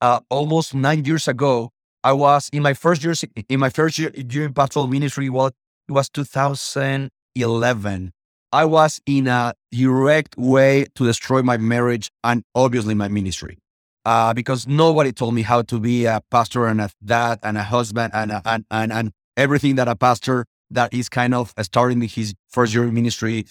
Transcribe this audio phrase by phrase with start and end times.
[0.00, 1.70] uh, almost nine years ago,
[2.04, 3.14] I was in my first year
[3.48, 5.28] in my first year, in pastoral ministry.
[5.28, 5.50] Well,
[5.88, 8.12] it was 2011.
[8.52, 13.58] I was in a direct way to destroy my marriage and obviously my ministry.
[14.04, 17.64] Uh, because nobody told me how to be a pastor and a dad and a
[17.64, 22.00] husband and, a, and, and, and everything that a pastor that is kind of starting
[22.00, 23.44] his first year in ministry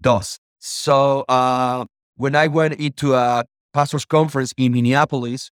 [0.00, 0.38] does.
[0.60, 1.84] So uh,
[2.16, 3.44] when I went into a
[3.74, 5.50] pastor's conference in Minneapolis,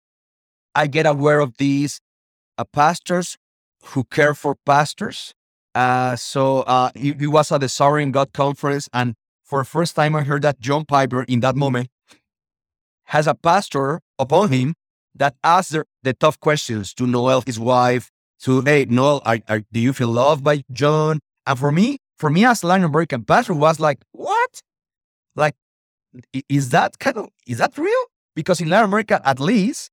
[0.78, 2.00] I get aware of these
[2.60, 3.36] uh, pastors
[3.84, 5.34] who care for pastors.
[5.74, 9.96] Uh, so uh, it, it, was at the Desiring God conference, and for the first
[9.96, 11.90] time, I heard that John Piper in that moment
[13.06, 14.76] has a pastor upon him
[15.16, 19.62] that asks the, the tough questions to Noel, his wife, to hey Noel, are, are,
[19.72, 21.20] do you feel loved by John?
[21.48, 24.62] And for me, for me as Latin American pastor, was like, what?
[25.36, 25.56] Like,
[26.48, 28.04] is that kind of is that real?
[28.36, 29.90] Because in Latin America, at least,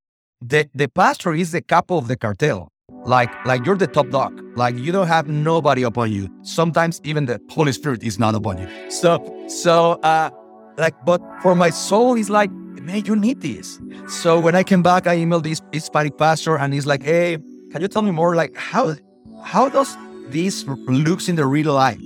[0.48, 2.68] the the pastor is the capo of the cartel.
[3.06, 4.40] Like like you're the top dog.
[4.56, 6.28] Like you don't have nobody upon you.
[6.42, 8.68] Sometimes even the Holy Spirit is not upon you.
[8.90, 10.30] So so uh
[10.76, 13.80] like but for my soul, it's like man, you need this.
[14.08, 17.38] So when I came back, I emailed this Hispanic pastor, and he's like, hey,
[17.70, 18.34] can you tell me more?
[18.36, 18.94] Like how
[19.42, 19.96] how does
[20.28, 22.00] this looks in the real life?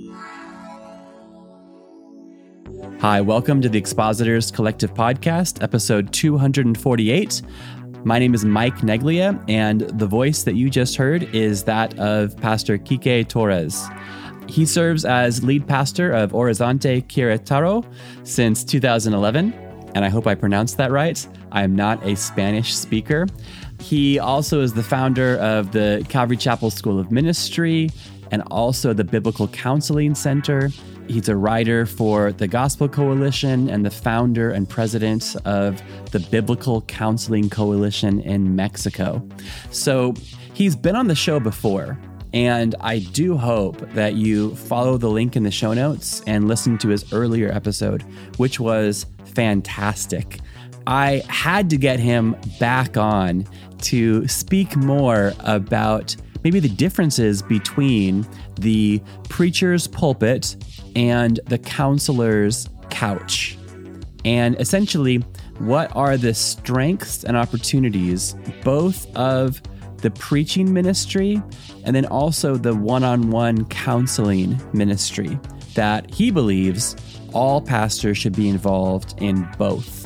[3.01, 7.41] Hi, welcome to the Expositors Collective Podcast, episode 248.
[8.05, 12.35] My name is Mike Neglia, and the voice that you just heard is that of
[12.37, 13.87] Pastor Kike Torres.
[14.47, 17.85] He serves as lead pastor of Horizonte Querétaro
[18.23, 19.53] since 2011,
[19.95, 21.27] and I hope I pronounced that right.
[21.51, 23.27] I am not a Spanish speaker.
[23.81, 27.89] He also is the founder of the Calvary Chapel School of Ministry
[28.31, 30.69] and also the Biblical Counseling Center.
[31.09, 36.83] He's a writer for the Gospel Coalition and the founder and president of the Biblical
[36.83, 39.27] Counseling Coalition in Mexico.
[39.71, 40.13] So
[40.53, 41.97] he's been on the show before.
[42.31, 46.77] And I do hope that you follow the link in the show notes and listen
[46.77, 48.03] to his earlier episode,
[48.37, 50.39] which was fantastic.
[50.85, 53.47] I had to get him back on
[53.81, 58.27] to speak more about maybe the differences between
[58.59, 60.55] the preacher's pulpit
[60.95, 63.57] and the counselor's couch.
[64.25, 65.17] And essentially,
[65.59, 69.61] what are the strengths and opportunities both of
[69.97, 71.41] the preaching ministry
[71.83, 75.37] and then also the one on one counseling ministry
[75.75, 76.95] that he believes
[77.33, 79.98] all pastors should be involved in both.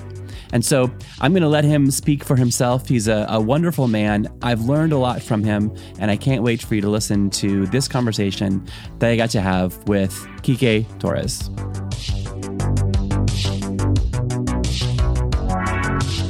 [0.54, 0.84] And so
[1.20, 2.88] I'm going to let him speak for himself.
[2.88, 4.28] He's a, a, wonderful man.
[4.44, 7.66] I've learned a lot from him, and I can't wait for you to listen to
[7.68, 8.64] this conversation
[9.00, 11.50] that I got to have with Kike Torres.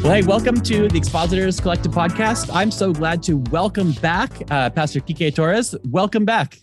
[0.02, 2.50] Well, hey, welcome to the Expositors Collective Podcast.
[2.54, 5.76] I'm so glad to welcome back uh, Pastor Kike Torres.
[5.90, 6.60] Welcome back.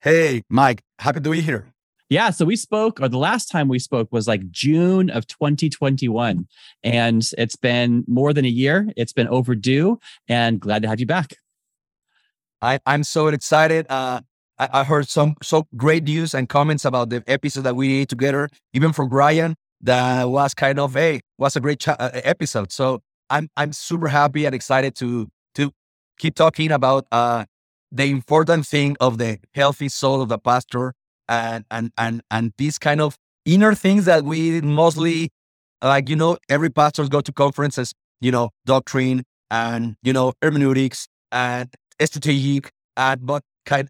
[0.00, 0.82] Hey, Mike.
[0.98, 1.72] Happy to be here.
[2.10, 6.48] Yeah, so we spoke, or the last time we spoke was like June of 2021.
[6.82, 8.88] And it's been more than a year.
[8.96, 11.34] It's been overdue, and glad to have you back.
[12.62, 13.86] I, I'm so excited.
[13.90, 14.22] Uh,
[14.58, 18.08] I, I heard some so great news and comments about the episode that we did
[18.08, 19.54] together, even from Brian.
[19.80, 22.72] That was kind of a was a great ch- uh, episode.
[22.72, 25.72] So I'm I'm super happy and excited to to
[26.18, 27.44] keep talking about uh,
[27.92, 30.94] the important thing of the healthy soul of the pastor
[31.28, 35.30] and and and and these kind of inner things that we mostly
[35.82, 41.06] like you know every pastors go to conferences you know doctrine and you know hermeneutics
[41.32, 41.68] and
[42.02, 43.88] strategic and but kind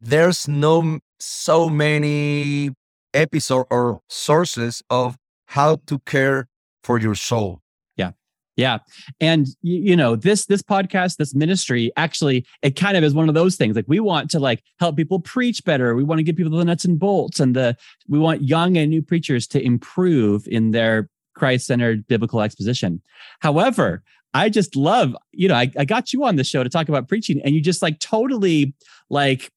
[0.00, 2.70] there's no so many
[3.14, 6.46] episodes or sources of how to care
[6.84, 7.60] for your soul
[8.60, 8.78] yeah.
[9.20, 13.34] And you know, this this podcast, this ministry actually it kind of is one of
[13.34, 13.74] those things.
[13.74, 15.94] Like we want to like help people preach better.
[15.94, 17.76] We want to give people the nuts and bolts and the
[18.08, 23.00] we want young and new preachers to improve in their Christ-centered biblical exposition.
[23.40, 24.02] However,
[24.34, 27.08] I just love, you know, I, I got you on the show to talk about
[27.08, 28.74] preaching and you just like totally
[29.08, 29.50] like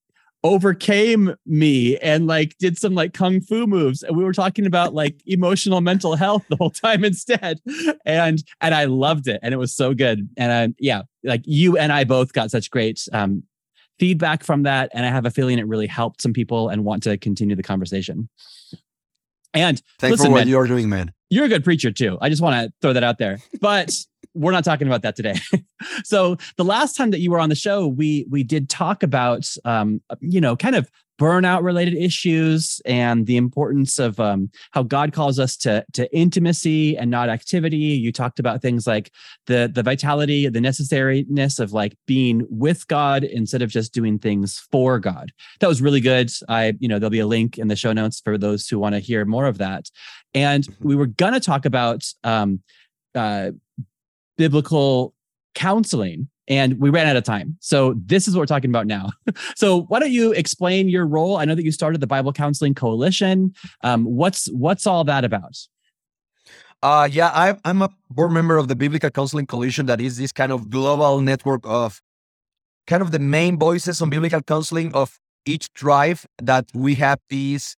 [0.43, 4.03] overcame me and like did some like kung fu moves.
[4.03, 7.59] And we were talking about like emotional mental health the whole time instead.
[8.05, 9.39] And and i loved it.
[9.41, 10.27] And it was so good.
[10.37, 13.43] And I, yeah like you and i both got such great um
[13.99, 14.89] feedback from that.
[14.93, 17.63] And i have a feeling it really helped some people and want to continue the
[17.63, 18.29] conversation.
[19.53, 21.13] And thanks listen, for what man, you're doing man.
[21.29, 22.17] You're a good preacher too.
[22.21, 23.37] I just want to throw that out there.
[23.61, 23.91] But
[24.33, 25.35] we're not talking about that today.
[26.03, 29.49] so the last time that you were on the show, we we did talk about
[29.65, 30.89] um, you know kind of
[31.19, 36.97] burnout related issues and the importance of um, how God calls us to to intimacy
[36.97, 37.77] and not activity.
[37.77, 39.11] You talked about things like
[39.47, 44.67] the the vitality, the necessariness of like being with God instead of just doing things
[44.71, 45.31] for God.
[45.59, 46.31] That was really good.
[46.49, 48.95] I you know there'll be a link in the show notes for those who want
[48.95, 49.89] to hear more of that.
[50.33, 50.87] And mm-hmm.
[50.87, 52.61] we were gonna talk about um,
[53.15, 53.51] uh,
[54.37, 55.13] biblical
[55.55, 57.57] counseling and we ran out of time.
[57.61, 59.11] So this is what we're talking about now.
[59.55, 61.37] so why don't you explain your role?
[61.37, 63.53] I know that you started the Bible Counseling Coalition.
[63.81, 65.57] Um, what's what's all that about?
[66.81, 69.85] Uh, yeah, I, I'm a board member of the Biblical Counseling Coalition.
[69.85, 72.01] That is this kind of global network of
[72.87, 76.19] kind of the main voices on biblical counseling of each tribe.
[76.41, 77.77] That we have this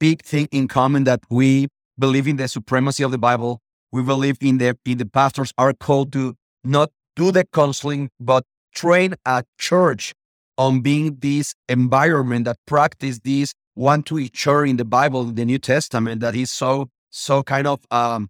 [0.00, 1.68] big thing in common that we
[1.98, 3.60] believe in the supremacy of the Bible.
[3.96, 8.44] We believe in the in the pastors are called to not do the counseling, but
[8.74, 10.12] train a church
[10.58, 15.34] on being this environment that practice this one to each other in the Bible, in
[15.34, 18.28] the New Testament, that is so so kind of um,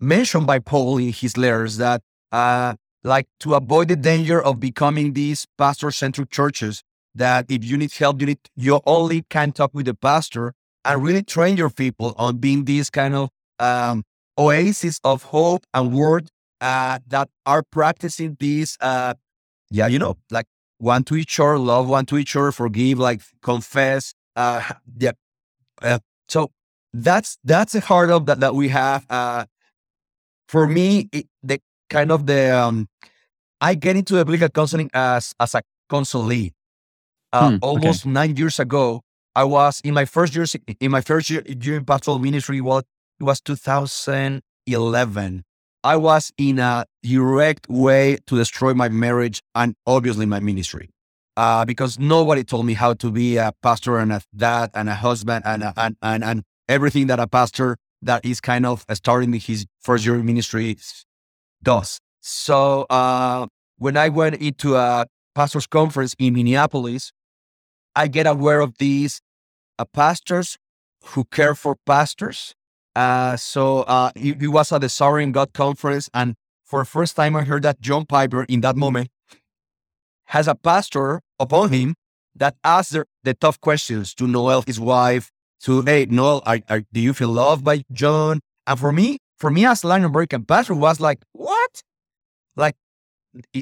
[0.00, 2.00] mentioned by Paul in his letters that
[2.32, 6.82] uh, like to avoid the danger of becoming these pastor-centric churches.
[7.14, 10.54] That if you need help, you need you only can talk with the pastor
[10.86, 13.28] and really train your people on being this kind of
[13.60, 14.02] um,
[14.38, 16.28] oasis of hope and word
[16.60, 19.14] uh, that are practicing these, uh,
[19.70, 20.46] yeah, you know, like
[20.78, 24.14] one to each other, love one to each other, forgive, like confess.
[24.34, 24.62] Uh,
[24.98, 25.12] yeah.
[25.80, 25.98] Uh,
[26.28, 26.50] so
[26.92, 29.06] that's that's the heart of that that we have.
[29.08, 29.44] Uh,
[30.48, 32.88] for me, it, the kind of the um,
[33.60, 36.52] I get into biblical counseling as as a counselee.
[37.32, 38.10] Uh, hmm, almost okay.
[38.10, 39.02] nine years ago,
[39.36, 40.46] I was in my first year
[40.80, 42.60] in my first year during pastoral ministry.
[42.60, 42.82] Well,
[43.20, 45.44] it was 2011.
[45.82, 50.90] I was in a direct way to destroy my marriage and obviously my ministry.
[51.36, 54.94] Uh, because nobody told me how to be a pastor and a dad and a
[54.94, 59.32] husband and, a, and, and, and everything that a pastor that is kind of starting
[59.34, 60.76] his first year ministry
[61.62, 61.98] does.
[62.20, 63.46] So uh,
[63.78, 67.12] when I went into a pastor's conference in Minneapolis,
[67.94, 69.20] I get aware of these
[69.78, 70.58] uh, pastors
[71.04, 72.54] who care for pastors
[73.00, 77.42] uh, so uh, was at the Desiring God conference, and for the first time, I
[77.44, 79.08] heard that John Piper, in that moment,
[80.26, 81.94] has a pastor upon him
[82.34, 85.30] that asks the, the tough questions to Noel, his wife,
[85.62, 88.40] to hey Noel, are, are, do you feel loved by John?
[88.66, 91.82] And for me, for me as Latin American pastor, was like, what?
[92.54, 92.76] Like,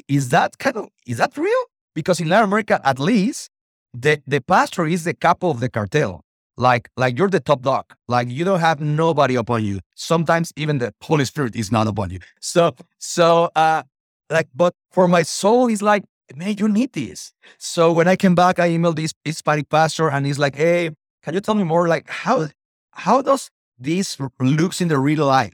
[0.07, 1.63] is that kind of is that real?
[1.95, 3.49] Because in Latin America, at least,
[3.93, 6.25] the the pastor is the capo of the cartel
[6.59, 7.85] like like you're the top dog.
[8.07, 9.79] Like you don't have nobody upon you.
[9.95, 12.19] Sometimes even the holy spirit is not upon you.
[12.41, 13.83] So so uh
[14.29, 16.03] like but for my soul is like
[16.35, 17.31] man you need this.
[17.57, 20.91] So when i came back i emailed this hispanic pastor and he's like hey
[21.23, 21.87] can you tell me more?
[21.87, 22.49] Like how
[22.91, 25.53] how does this looks in the real life?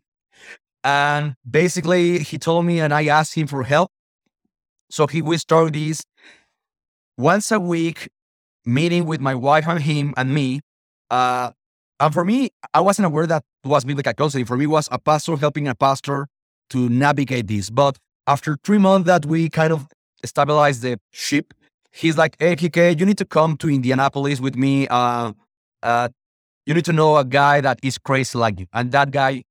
[0.83, 3.91] And basically he told me and i asked him for help.
[4.89, 6.03] So he we start this.
[7.17, 8.09] Once a week
[8.65, 10.61] meeting with my wife and him and me
[11.09, 11.51] uh,
[11.99, 14.45] and for me, I wasn't aware that was biblical counseling.
[14.45, 16.27] For me, was a pastor helping a pastor
[16.71, 17.69] to navigate this.
[17.69, 17.97] But
[18.27, 19.87] after three months that we kind of
[20.23, 21.53] stabilized the ship,
[21.91, 24.87] he's like, "Hey, PK, you need to come to Indianapolis with me.
[24.87, 25.33] Uh,
[25.83, 26.09] uh,
[26.65, 29.43] you need to know a guy that is crazy like you." And that guy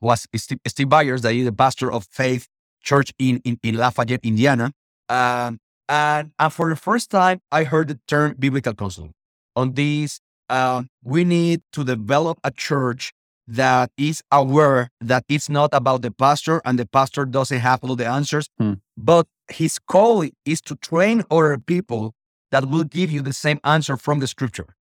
[0.00, 2.46] was Steve, Steve Viars, that is the pastor of Faith
[2.82, 4.70] Church in in, in Lafayette, Indiana.
[5.08, 5.58] Um,
[5.88, 9.12] and and for the first time, I heard the term biblical counseling
[9.56, 13.12] on this uh, we need to develop a church
[13.46, 17.96] that is aware that it's not about the pastor and the pastor doesn't have all
[17.96, 18.74] the answers, hmm.
[18.96, 22.14] but his call is to train other people
[22.50, 24.74] that will give you the same answer from the scripture.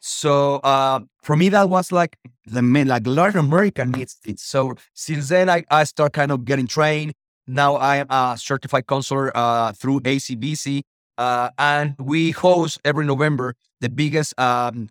[0.00, 4.40] So uh, for me, that was like the main, like Latin America needs it.
[4.40, 7.12] So since then, I, I start kind of getting trained.
[7.46, 10.82] Now I am a certified counselor uh, through ACBC,
[11.18, 14.88] uh, and we host every November the biggest um,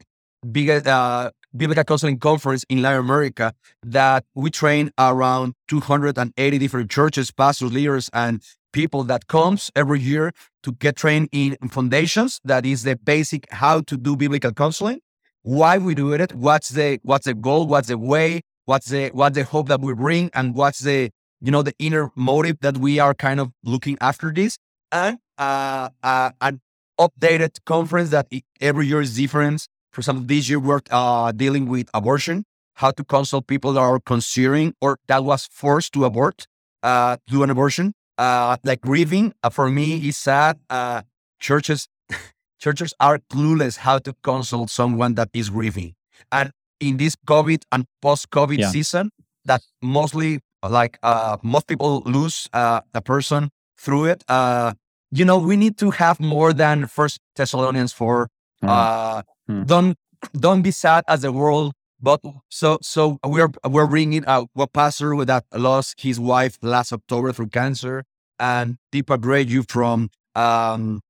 [0.51, 3.53] biggest uh, biblical counseling conference in Latin America
[3.83, 8.41] that we train around 280 different churches, pastors, leaders, and
[8.71, 10.31] people that comes every year
[10.63, 12.39] to get trained in foundations.
[12.43, 15.01] That is the basic how to do biblical counseling,
[15.41, 19.35] why we do it, what's the what's the goal, what's the way, what's the what's
[19.35, 21.09] the hope that we bring, and what's the
[21.41, 24.57] you know the inner motive that we are kind of looking after this,
[24.91, 26.61] and uh, uh, an
[26.99, 28.27] updated conference that
[28.59, 32.43] every year is different for some of these, you worked uh, dealing with abortion,
[32.75, 36.45] how to consult people that are considering or that was forced to abort,
[36.83, 37.93] uh, do an abortion.
[38.17, 40.59] Uh, like grieving uh, for me is sad.
[40.69, 41.01] Uh,
[41.39, 41.87] churches,
[42.59, 45.95] churches are clueless how to consult someone that is grieving.
[46.31, 48.69] And in this COVID and post-COVID Yeah.
[48.69, 49.11] season,
[49.45, 54.23] that mostly like uh, most people lose uh, a person through it.
[54.27, 54.73] Uh,
[55.11, 58.27] you know, we need to have more than First Thessalonians four.
[58.63, 59.23] Mm.
[59.49, 59.63] Hmm.
[59.63, 59.97] Don't
[60.39, 61.73] don't be sad as the world.
[62.01, 67.33] But so so we're we're bringing out what pastor that lost his wife last October
[67.33, 68.05] through cancer,
[68.39, 71.01] and Deepa Greju from um,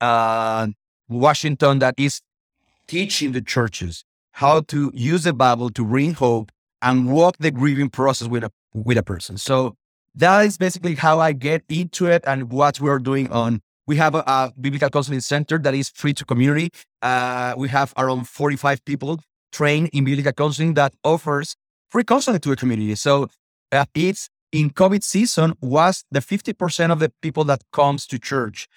[0.00, 0.66] uh,
[1.08, 2.20] Washington that is
[2.86, 6.50] teaching the churches how to use the Bible to bring hope
[6.82, 9.38] and walk the grieving process with a with a person.
[9.38, 9.76] So
[10.16, 13.62] that is basically how I get into it and what we're doing on.
[13.90, 16.70] We have a, a biblical counseling center that is free to community.
[17.02, 19.18] Uh, we have around 45 people
[19.50, 21.56] trained in biblical counseling that offers
[21.88, 22.94] free counseling to the community.
[22.94, 23.26] So
[23.72, 28.68] uh, it's in COVID season was the 50% of the people that comes to church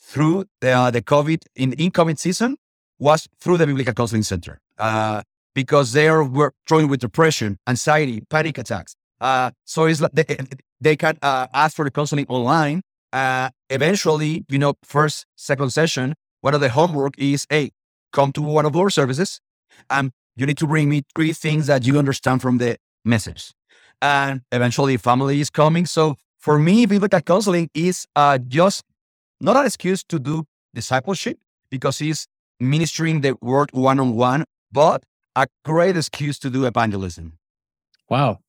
[0.00, 2.56] through the, uh, the COVID in, in COVID season
[2.98, 4.58] was through the biblical counseling center.
[4.78, 5.22] Uh,
[5.54, 8.96] because they were struggling with depression, anxiety, panic attacks.
[9.20, 10.36] Uh, so it's like they,
[10.80, 12.82] they can uh, ask for the counseling online.
[13.12, 17.70] Uh, eventually, you know, first, second session, one of the homework is, hey,
[18.12, 19.40] come to one of our services.
[19.90, 23.52] and you need to bring me three things that you understand from the message.
[24.02, 25.86] And eventually, family is coming.
[25.86, 28.84] So for me, biblical counseling is uh, just
[29.40, 30.44] not an excuse to do
[30.74, 31.38] discipleship
[31.70, 32.26] because it's
[32.60, 37.38] ministering the word one on one, but a great excuse to do evangelism.
[38.08, 38.40] Wow.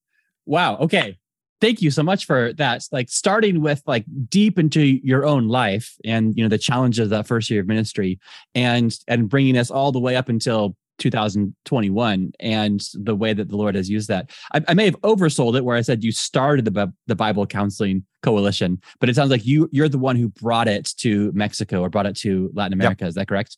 [0.45, 0.77] Wow.
[0.77, 1.17] Okay.
[1.59, 2.83] Thank you so much for that.
[2.91, 7.09] Like starting with like deep into your own life and you know the challenges of
[7.09, 8.19] that first year of ministry
[8.53, 13.55] and and bringing us all the way up until 2021 and the way that the
[13.55, 14.31] Lord has used that.
[14.53, 18.03] I, I may have oversold it where I said you started the the Bible Counseling
[18.21, 21.89] Coalition, but it sounds like you you're the one who brought it to Mexico or
[21.89, 23.05] brought it to Latin America.
[23.05, 23.57] Is that correct?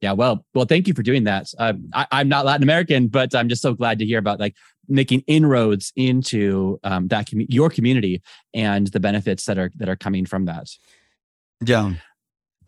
[0.00, 0.12] Yeah.
[0.12, 1.46] Well, well, thank you for doing that.
[1.58, 4.54] Uh, I, I'm not Latin American, but I'm just so glad to hear about like
[4.88, 8.22] making inroads into um, that commu- your community
[8.54, 10.68] and the benefits that are that are coming from that.
[11.64, 11.94] Yeah.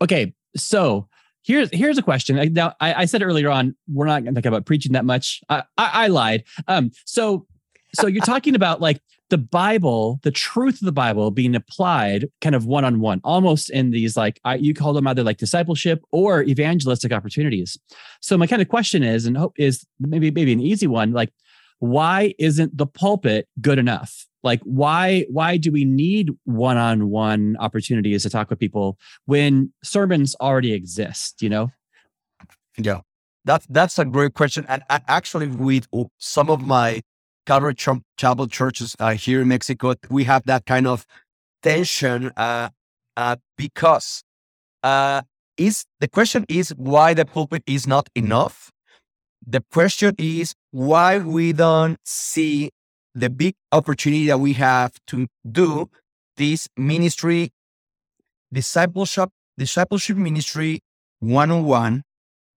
[0.01, 1.07] Okay, so
[1.43, 2.53] here's here's a question.
[2.53, 5.41] Now, I, I said earlier on, we're not going to talk about preaching that much.
[5.49, 6.43] I, I, I lied.
[6.67, 7.45] Um, so
[7.93, 12.55] so you're talking about like the Bible, the truth of the Bible being applied kind
[12.55, 16.03] of one on one, almost in these like I, you call them either like discipleship
[16.11, 17.77] or evangelistic opportunities.
[18.21, 21.31] So my kind of question is, and hope is maybe maybe an easy one, like
[21.79, 24.25] why isn't the pulpit good enough?
[24.43, 30.73] Like why why do we need one-on-one opportunities to talk with people when sermons already
[30.73, 31.41] exist?
[31.41, 31.71] You know?
[32.77, 33.01] Yeah.
[33.45, 34.65] That's that's a great question.
[34.67, 37.01] And actually, with some of my
[37.45, 41.05] Calvary Ch- Chapel churches uh, here in Mexico, we have that kind of
[41.63, 42.69] tension uh,
[43.17, 44.23] uh, because
[44.83, 45.21] uh,
[45.57, 48.71] is the question is why the pulpit is not enough.
[49.45, 52.71] The question is why we don't see
[53.15, 55.89] the big opportunity that we have to do
[56.37, 57.51] this ministry,
[58.53, 60.79] discipleship, discipleship ministry
[61.19, 62.03] one on one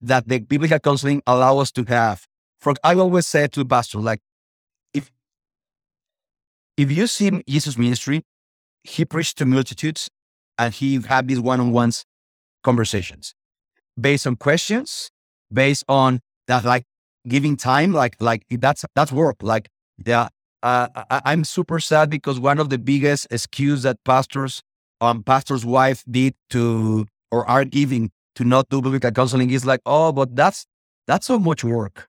[0.01, 2.27] that the biblical counseling allow us to have.
[2.61, 4.21] For I always say to pastor, like,
[4.95, 5.11] if
[6.77, 8.23] if you see Jesus' ministry,
[8.85, 10.09] he preached to multitudes
[10.59, 12.05] and he had these one-on-ones
[12.63, 13.35] conversations
[14.01, 15.11] based on questions,
[15.53, 16.85] based on that like
[17.29, 19.37] giving time, like like that's that's work.
[19.43, 19.69] Like
[20.05, 20.29] yeah,
[20.63, 24.63] uh, I, I'm super sad because one of the biggest excuse that pastors
[25.01, 29.81] um pastor's wife did to or are giving to not do biblical counseling is like,
[29.87, 30.67] oh, but that's
[31.07, 32.09] that's so much work.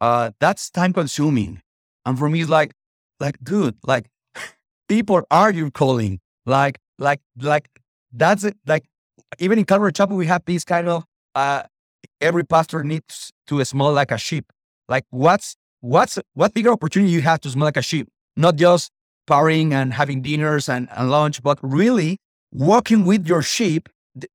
[0.00, 1.60] Uh, that's time consuming.
[2.04, 2.72] And for me, it's like,
[3.20, 4.08] like, dude, like,
[4.88, 6.20] people are your calling.
[6.44, 7.68] Like, like, like,
[8.12, 8.56] that's it.
[8.66, 8.84] Like,
[9.38, 11.62] even in Calvary Chapel, we have these kind of uh,
[12.20, 14.52] every pastor needs to smell like a sheep.
[14.88, 18.08] Like, what's what's what bigger opportunity you have to smell like a sheep?
[18.36, 18.90] Not just
[19.28, 22.18] partying and having dinners and, and lunch, but really
[22.52, 23.88] walking with your sheep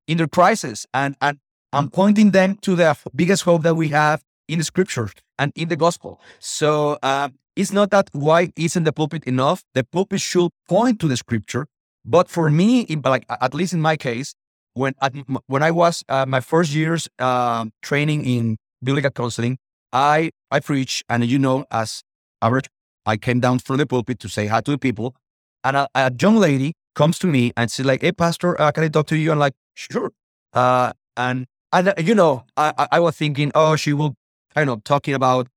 [0.07, 1.39] in the crisis and and
[1.73, 5.67] I'm pointing them to the biggest hope that we have in the scriptures and in
[5.67, 6.19] the gospel.
[6.39, 9.63] So uh, it's not that why isn't the pulpit enough?
[9.73, 11.67] The pulpit should point to the scripture.
[12.05, 14.33] But for me, in, like at least in my case,
[14.73, 15.13] when at,
[15.47, 19.57] when I was uh, my first years uh, training in biblical counseling,
[19.91, 22.03] I I preach, and you know, as
[22.41, 22.69] average,
[23.05, 25.15] I came down from the pulpit to say hi to the people,
[25.63, 28.83] and a, a young lady comes to me and she's like, "Hey, pastor, uh, can
[28.83, 30.11] I talk to you?" I'm like, "Sure."
[30.53, 34.15] Uh, and and uh, you know, I, I was thinking, oh, she will,
[34.55, 35.47] I know, talking about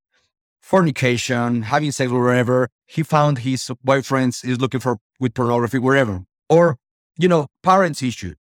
[0.61, 2.69] fornication, having sex or wherever.
[2.87, 6.77] He found his boyfriends is looking for with pornography wherever, or
[7.19, 8.35] you know, parents issue.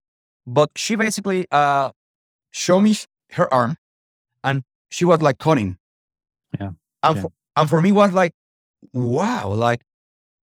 [0.46, 1.90] But she basically uh
[2.50, 2.96] showed me
[3.32, 3.76] her arm,
[4.42, 5.78] and she was like cutting.
[6.58, 6.70] Yeah.
[7.02, 7.22] And, Yeah.
[7.22, 8.34] For, and for me was like,
[8.92, 9.82] wow, like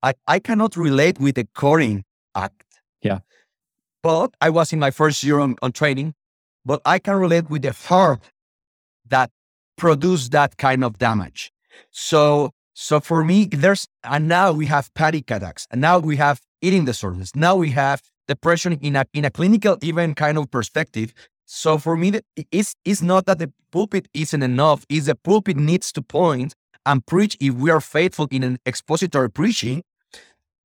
[0.01, 2.03] I I cannot relate with the cutting
[2.35, 2.63] act.
[3.01, 3.19] Yeah.
[4.03, 6.13] But I was in my first year on, on training,
[6.65, 8.21] but I can relate with the heart
[9.09, 9.31] that
[9.77, 11.51] produced that kind of damage.
[11.91, 16.41] So, so for me, there's, and now we have panic attacks, and now we have
[16.61, 17.35] eating disorders.
[17.35, 21.13] Now we have depression in a, in a clinical, even kind of perspective.
[21.49, 22.19] So for me,
[22.51, 26.53] it's, it's not that the pulpit isn't enough, is the pulpit needs to point
[26.85, 29.83] and preach if we are faithful in an expository preaching.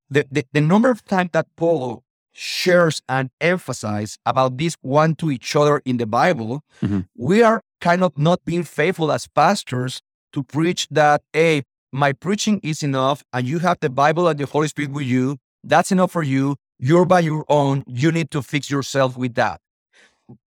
[0.09, 5.31] The, the, the number of times that Paul shares and emphasize about this one to
[5.31, 7.07] each other in the Bible, Mhm.
[7.15, 10.01] we are kind of not being faithful as pastors
[10.33, 11.63] to preach that, hey,
[11.93, 15.37] my preaching is enough and you have the Bible and the Holy Spirit with you.
[15.63, 16.57] That's enough for you.
[16.77, 17.83] You're by your own.
[17.87, 19.61] You need to fix yourself with that.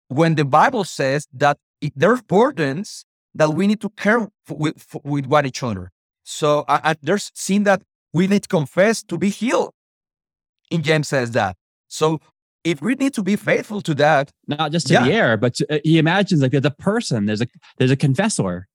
[0.08, 4.96] When the Bible says that it, there are burdens that we need to care with,
[5.04, 5.90] with one each other.
[6.24, 9.72] So I, I, there's seen that we need to confess to be healed.
[10.70, 11.56] In James says that.
[11.88, 12.20] So
[12.64, 15.04] if we need to be faithful to that, Not just to Yeah.
[15.04, 17.46] the air, but to, uh, he imagines like there's a person, there's a
[17.78, 18.66] there's a confessor.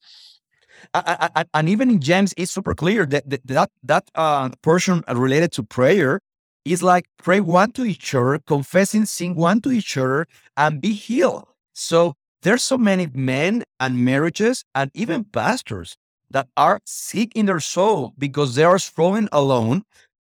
[0.94, 5.52] I- and even in James, it's super clear that that that, that uh, portion related
[5.54, 6.20] to prayer
[6.66, 10.94] is like pray one to each other, confessing sin one to each other, and be
[10.94, 11.48] healed.
[11.74, 15.96] So there's so many men and marriages and even pastors
[16.30, 19.84] that are sick in their soul because they are struggling alone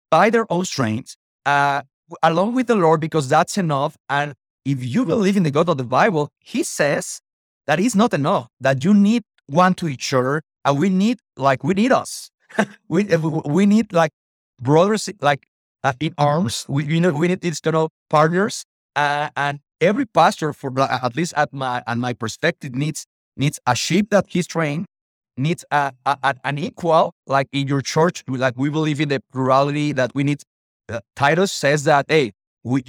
[0.10, 1.16] by their own strength,
[1.46, 1.82] uh,
[2.24, 3.98] along with the Lord, because that's enough.
[4.10, 7.20] And if you believe in the God of the Bible, He says
[7.66, 8.48] that is not enough.
[8.60, 12.30] That you need one to each other, and we need like we need us.
[12.88, 13.04] we
[13.46, 14.12] we need like
[14.62, 15.46] brothers like
[15.84, 16.66] uh, in arms.
[16.70, 17.44] We you know we need
[17.76, 18.64] of partners,
[18.96, 23.06] uh, and every pastor, for at least at my at my perspective, needs
[23.36, 24.86] needs a sheep that he's trained,
[25.38, 28.24] needs a, a, a- an equal like in your church.
[28.28, 30.42] Like we believe in the plurality that we need.
[30.90, 32.84] Uh, Titus says that hey, we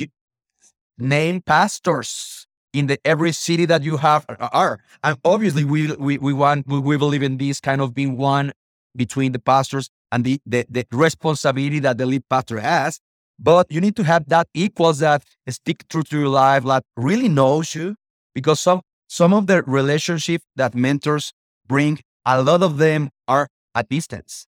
[0.99, 6.19] name pastors in the every city that you have uh, are and obviously we we,
[6.19, 8.53] we want we, we believe in this kind of being one
[8.99, 13.01] between the pastors and the, the the responsibility that the lead pastor has
[13.39, 17.29] but you need to have that equals that stick true to your life that really
[17.29, 17.95] knows you
[18.35, 21.33] because some some of the relationship that mentors
[21.67, 24.47] bring a lot of them are at distance.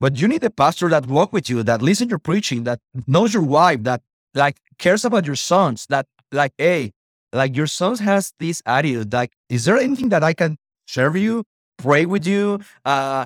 [0.00, 2.80] But you need a pastor that walk with you that listen to your preaching that
[3.06, 4.02] knows your wife that
[4.34, 6.92] like cares about your sons that like hey
[7.32, 11.22] like your sons has this attitude like is there anything that i can share with
[11.22, 11.44] you
[11.78, 13.24] pray with you uh,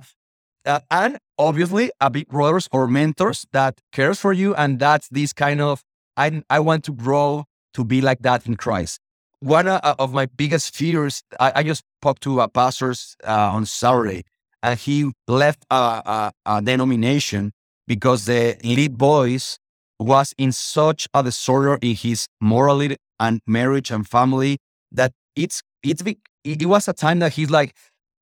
[0.67, 5.33] uh and obviously a big brothers or mentors that cares for you and that's this
[5.33, 5.83] kind of
[6.17, 8.99] i i want to grow to be like that in christ.
[9.39, 12.95] One uh, of my biggest fears i, I just talked to a pastor
[13.27, 14.25] uh, on saturday
[14.63, 17.53] and he left a, a, a denomination
[17.87, 19.59] because the lead boys
[19.99, 24.59] was in such a disorder in his morality and marriage and family
[24.93, 27.75] that it's it's it it was a time that he's like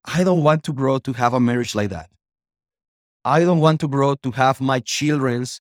[0.04, 2.10] i don't want to grow to have a marriage like that
[3.24, 5.60] i don't want to grow to have my children's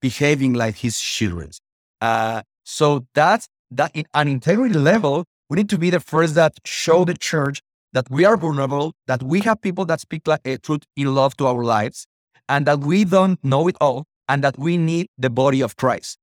[0.00, 1.60] behaving like his children's.
[2.00, 6.54] Uh, so that's that in an integrity level we need to be the first that
[6.64, 7.60] show the church
[7.92, 11.36] that we are vulnerable that we have people that speak like a truth in love
[11.36, 12.06] to our lives
[12.48, 16.18] and that we don't know it all and that we need the body of christ.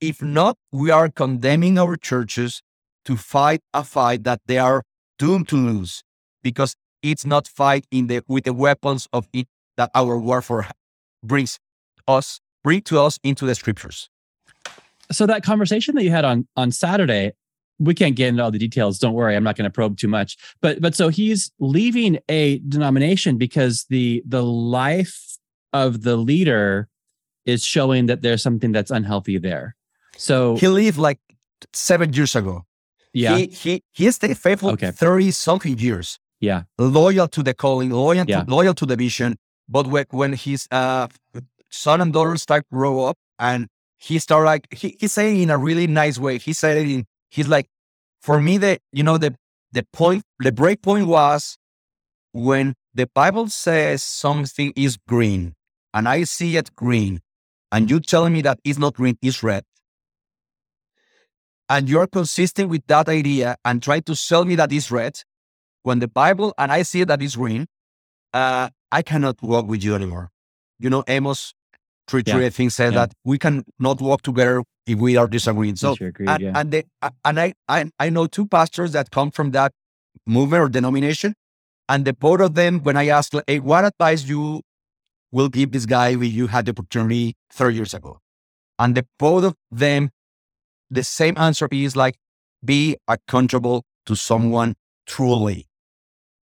[0.00, 2.62] If not, we are condemning our churches
[3.04, 4.82] to fight a fight that they are
[5.18, 6.02] doomed to lose
[6.42, 10.68] because it's not fight in the with the weapons of it that our warfare
[11.22, 11.58] brings
[12.08, 14.08] us bring to us into the scriptures.
[15.12, 17.32] So that conversation that you had on on Saturday,
[17.78, 18.98] we can't get into all the details.
[18.98, 20.36] Don't worry, I'm not going to probe too much.
[20.60, 25.36] But but so he's leaving a denomination because the the life
[25.72, 26.88] of the leader
[27.44, 29.76] is showing that there's something that's unhealthy there.
[30.16, 31.20] So He lived like
[31.72, 32.64] seven years ago.
[33.12, 34.90] yeah, He he he stayed faithful Okay.
[34.90, 36.18] 30 something years.
[36.40, 38.42] yeah, loyal to the calling, loyal Yeah.
[38.42, 39.36] to, loyal to the vision.
[39.68, 41.08] But when, his uh,
[41.70, 45.58] son and daughter start grow up, and he start like he, he's saying in a
[45.58, 46.38] really nice way.
[46.38, 47.66] He said it in he's like,
[48.20, 49.34] for me the you know the
[49.72, 51.56] the point the break point was
[52.32, 55.54] when the Bible says something is green
[55.92, 57.20] and I see it green,
[57.72, 59.64] and you telling me that it's not green, it's red.
[61.68, 65.20] And you're consistent with that idea and try to sell me that it's red,
[65.82, 67.66] when the Bible and I see that it's green,
[68.36, 68.68] uh,
[68.98, 70.26] I cannot walk with you anymore.
[70.78, 71.40] You know, Amos
[72.08, 72.46] 3 3, Yeah.
[72.46, 73.00] I think, said Yeah.
[73.00, 75.76] that we can not walk together if we are disagreeing.
[75.76, 76.58] So, agreed, and, yeah.
[76.58, 79.72] and, they, uh, and I, I, I know two pastors that come from that
[80.36, 81.34] movement or denomination.
[81.88, 84.60] And the both of them, when I asked, hey, what advice you
[85.32, 88.18] will give this guy when you had the opportunity 30 years ago?
[88.78, 90.10] And the both of them,
[90.90, 92.16] the same answer is like,
[92.64, 94.74] be accountable to someone
[95.06, 95.66] truly.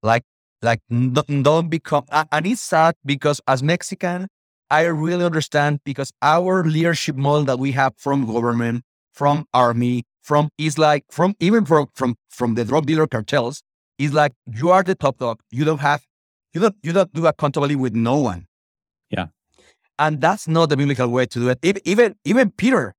[0.01, 0.23] Like,
[0.63, 4.27] like don't, don't become, and it's sad because as Mexican,
[4.71, 10.49] I really understand because our leadership model that we have from government, from army, from
[10.57, 13.61] is like from even from from from the drug dealer cartels
[13.99, 15.39] is like you are the top dog.
[15.51, 16.03] You don't have
[16.53, 18.47] you don't you don't do accountability with no one.
[19.09, 19.27] Yeah.
[19.99, 21.59] and that's not the biblical way to do it.
[21.63, 22.95] Ev- Even even Peter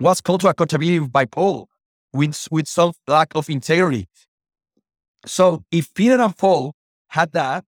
[0.00, 1.68] was called to accountability by Paul
[2.12, 4.08] with with some lack of integrity.
[5.26, 6.74] So if Peter and Paul
[7.08, 7.64] had that,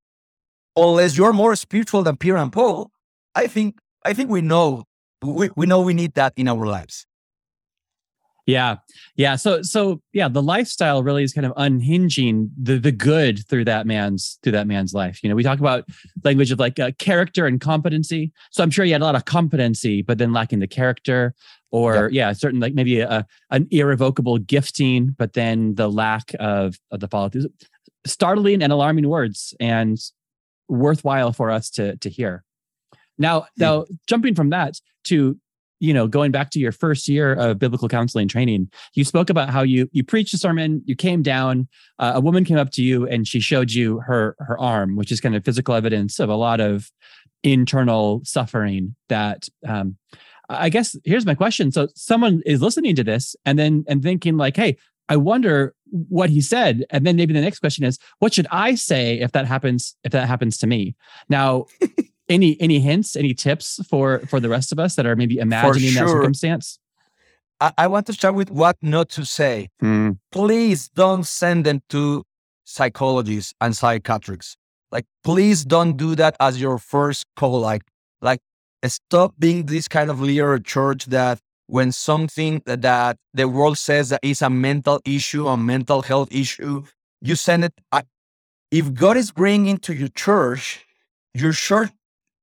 [0.76, 2.90] unless you're more spiritual than Peter and Paul,
[3.34, 4.84] I think I think we know
[5.22, 7.06] we, we know we need that in our lives.
[8.46, 8.76] Yeah.
[9.16, 9.36] Yeah.
[9.36, 13.86] So so yeah, the lifestyle really is kind of unhinging the the good through that
[13.86, 15.22] man's through that man's life.
[15.22, 15.88] You know, we talk about
[16.24, 18.32] language of like uh, character and competency.
[18.50, 21.34] So I'm sure he had a lot of competency, but then lacking the character,
[21.70, 27.00] or yeah, certain like maybe a an irrevocable gifting, but then the lack of of
[27.00, 27.46] the follow through.
[28.06, 29.98] Startling and alarming words, and
[30.68, 32.44] worthwhile for us to to hear.
[33.16, 35.38] Now, now jumping from that to
[35.80, 39.50] you know going back to your first year of biblical counseling training you spoke about
[39.50, 42.82] how you you preached a sermon you came down uh, a woman came up to
[42.82, 46.28] you and she showed you her her arm which is kind of physical evidence of
[46.28, 46.90] a lot of
[47.42, 49.96] internal suffering that um
[50.48, 51.72] i guess here's my question.
[51.72, 54.76] So someone is listening to this and then and thinking like hey
[55.08, 55.74] i wonder
[56.08, 56.84] what he said.
[56.90, 60.12] And then maybe the next question is what should i say if that happens if
[60.12, 60.96] that happens to me?
[61.28, 61.66] Now
[62.28, 65.94] any any hints any tips for for the rest of us that are maybe imagining
[65.94, 66.78] that circumstance
[67.60, 69.68] I, I want to start with what not to say.
[69.80, 70.12] Hmm.
[70.32, 72.24] Please don't send them to
[72.64, 74.56] psychologists and psychiatrists.
[74.90, 77.60] Like, please don't do that as your first call.
[77.60, 77.82] Like,
[78.20, 78.40] like
[78.86, 83.78] stop being this kind of leader at church that when something that, that the world
[83.78, 86.84] says that is a mental issue, a mental health issue,
[87.20, 87.72] you send it.
[87.90, 88.02] I,
[88.70, 90.84] if God is bringing to your church,
[91.32, 91.90] your church,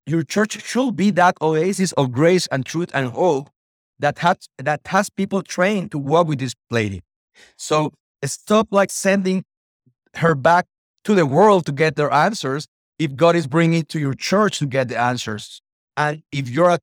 [0.06, 3.50] your church should be that oasis of grace and truth and hope
[4.00, 7.02] that has that has people trained to work with this lady.
[7.58, 7.94] So
[8.26, 9.44] stop like sending
[10.16, 10.66] her back
[11.04, 12.68] to the world to get their answers.
[13.00, 15.62] If God is bringing it to your church to get the answers,
[15.98, 16.80] and if you're a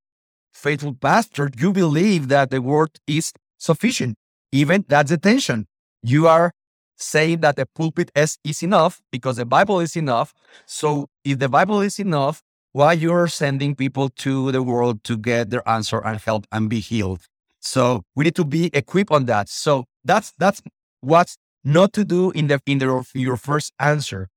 [0.52, 4.16] faithful pastor, you believe that the word is sufficient.
[4.50, 5.66] Even that's the tension.
[6.02, 6.52] You are
[6.96, 10.34] saying that the pulpit is, is enough because the Bible is enough.
[10.66, 15.50] So if the Bible is enough, why you're sending people to the world to get
[15.50, 17.26] their answer and help and be healed.
[17.60, 19.48] So we need to be equipped on that.
[19.48, 20.62] So that's that's
[21.00, 24.28] what's not to do in the in the your first answer.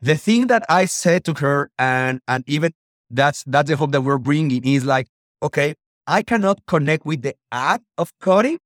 [0.00, 2.72] The thing that I said to her, and and even
[3.10, 5.08] that's that's the hope that we're bringing is like,
[5.42, 5.74] okay,
[6.06, 8.58] I cannot connect with the act of cutting,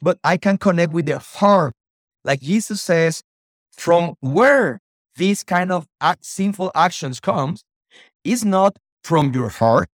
[0.00, 1.74] but I can connect with the heart.
[2.24, 3.22] Like Jesus says,
[3.72, 4.80] from where
[5.16, 7.64] these kind of act, sinful actions comes,
[8.24, 9.88] is not from your heart.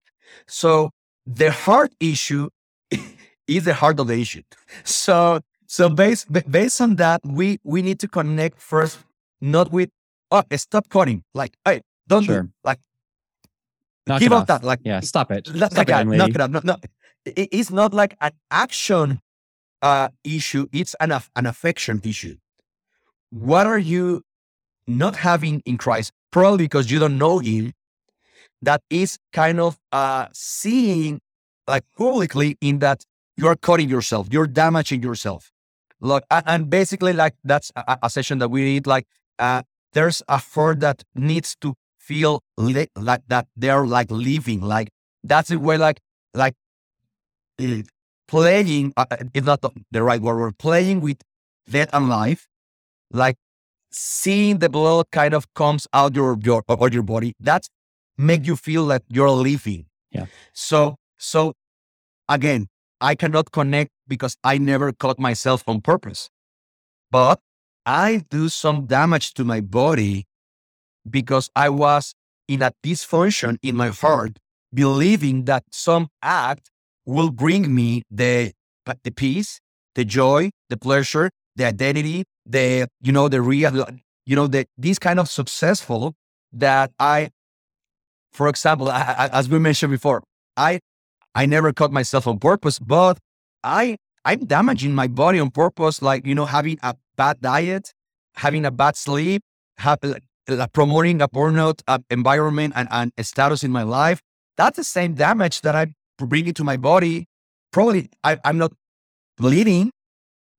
[0.47, 0.91] So
[1.27, 2.49] the heart issue
[3.47, 4.43] is the heart of the issue.
[4.85, 8.99] So so based based on that, we we need to connect first,
[9.41, 9.91] not with
[10.31, 11.25] oh stop cutting.
[11.35, 12.43] Like hey, don't Sure.
[12.43, 12.81] do like
[14.07, 14.65] knock give up that.
[14.65, 16.51] Like yeah stop it stop knock it, it young out, knock it out.
[16.51, 16.77] No, no.
[17.25, 19.21] It- it's not like an action
[19.83, 20.67] uh, issue.
[20.73, 22.37] It's an, an affection issue.
[23.31, 24.23] What are you
[24.87, 26.13] not having in Christ?
[26.31, 27.73] Probably because you don't know Him.
[28.63, 31.21] That is kind of uh, seeing
[31.67, 33.05] like publicly in that
[33.37, 35.51] you're cutting yourself, you're damaging yourself.
[36.01, 38.87] Look, and basically like that's a, a session that we need.
[38.87, 39.07] Like
[39.39, 44.89] uh, there's a heart that needs to feel li- like that they're like living, like
[45.25, 46.01] that's the way like
[46.35, 46.55] like
[47.61, 47.83] uh,
[48.29, 51.19] playing uh, it's not the, right word we're playing with
[51.69, 52.47] death and life
[53.11, 53.37] like
[53.91, 57.69] seeing the blood kind of comes out your your of your body that's
[58.19, 60.27] make you feel that you're living Yeah.
[60.53, 61.53] so so
[62.29, 62.67] again
[63.01, 66.29] i cannot connect because i never cut myself on purpose
[67.11, 67.39] but
[67.87, 70.27] i do some damage to my body
[71.09, 72.15] because i was
[72.49, 74.39] in a dysfunction in my heart
[74.73, 76.71] believing that some act
[77.07, 78.53] will bring me the
[79.05, 79.61] the peace,
[79.95, 83.73] the joy, the pleasure, the identity, the you know the real,
[84.27, 86.15] you know the this kind of successful
[86.53, 87.31] that I,
[88.33, 90.23] for example, I, I, as we mentioned before,
[90.57, 90.81] I
[91.35, 93.19] I never cut myself on purpose, but
[93.63, 97.93] I I'm damaging my body on purpose, like you know, having a bad diet,
[98.37, 99.43] having a bad sleep,
[99.79, 99.99] have,
[100.73, 104.21] promoting a burnout uh, environment and, and status in my life.
[104.57, 107.27] That's the same damage that I'm bringing to my body.
[107.73, 108.73] Probably I, I'm not
[109.37, 109.91] bleeding,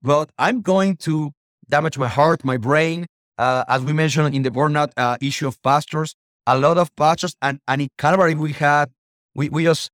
[0.02, 1.32] but I'm going to
[1.70, 3.06] damage my heart, my brain.
[3.38, 6.16] Uh, as we mentioned in the burnout uh, issue of pastors,
[6.48, 8.90] a lot of pastors and, and in Calvary we had
[9.36, 9.90] we, we just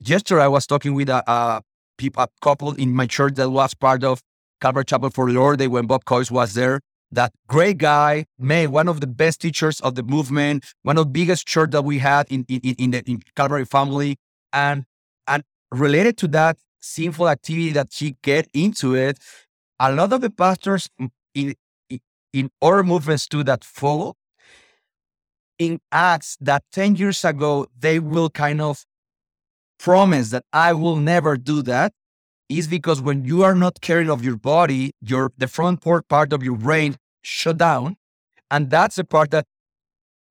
[0.00, 1.62] yesterday I was talking with a, a,
[2.16, 4.20] a couple in my church that was part of
[4.60, 6.80] Calvary Chapel Fort Lauderdale when Bob Coy was there.
[7.12, 11.10] That great guy, man, one of the best teachers of the movement, one of the
[11.10, 14.16] biggest church that we had in in, in the in Calvary family,
[14.52, 14.84] and
[15.28, 19.18] and related to that sinful activity that he get into it,
[19.78, 20.88] a lot of the pastors
[21.34, 21.54] in
[22.32, 24.14] in other movements too that follow
[25.58, 28.84] in acts that 10 years ago they will kind of
[29.78, 31.92] promise that I will never do that
[32.48, 36.42] is because when you are not caring of your body, your the front part of
[36.42, 37.96] your brain shut down.
[38.50, 39.46] And that's the part that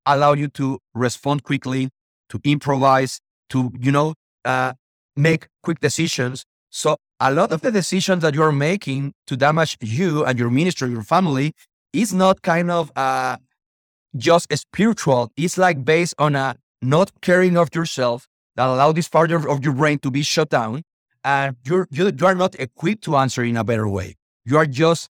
[0.06, 1.90] allow you to respond quickly,
[2.30, 4.14] to improvise, to, you know,
[4.46, 4.74] uh,
[5.16, 6.46] make quick decisions.
[6.70, 10.90] So a lot of the decisions that you're making to damage you and your ministry,
[10.92, 11.54] your family,
[11.92, 13.38] is not kind of uh,
[14.18, 15.32] just spiritual.
[15.38, 19.74] It's like based on a not caring of yourself, that allow this part of, your
[19.74, 20.84] brain to be shut down
[21.24, 24.16] and you're, you, you are not equipped to answer in a better way.
[24.46, 25.10] You are just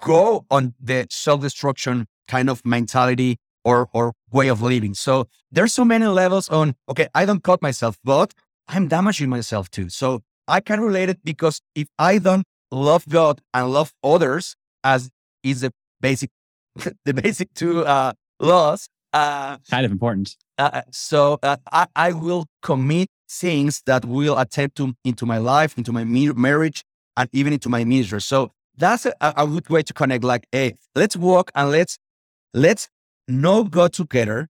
[0.00, 4.94] go on the self-destruction kind of mentality or, or way of living.
[4.94, 8.34] So there's so many levels on, okay, I don't cut myself, but
[8.68, 9.88] I'm damaging myself too.
[9.88, 15.10] So I can relate it because if I don't love God and love others as
[15.42, 16.30] is the basic,
[17.04, 20.36] the basic two uh, laws, uh, kind of important.
[20.58, 25.38] Uh, uh, so uh, I, I will commit things that will attempt to into my
[25.38, 26.84] life, into my marriage,
[27.16, 28.20] and even into my ministry.
[28.20, 30.24] So that's a, a good way to connect.
[30.24, 31.98] Like, hey, let's walk and let's
[32.52, 32.88] let's
[33.28, 34.48] know God together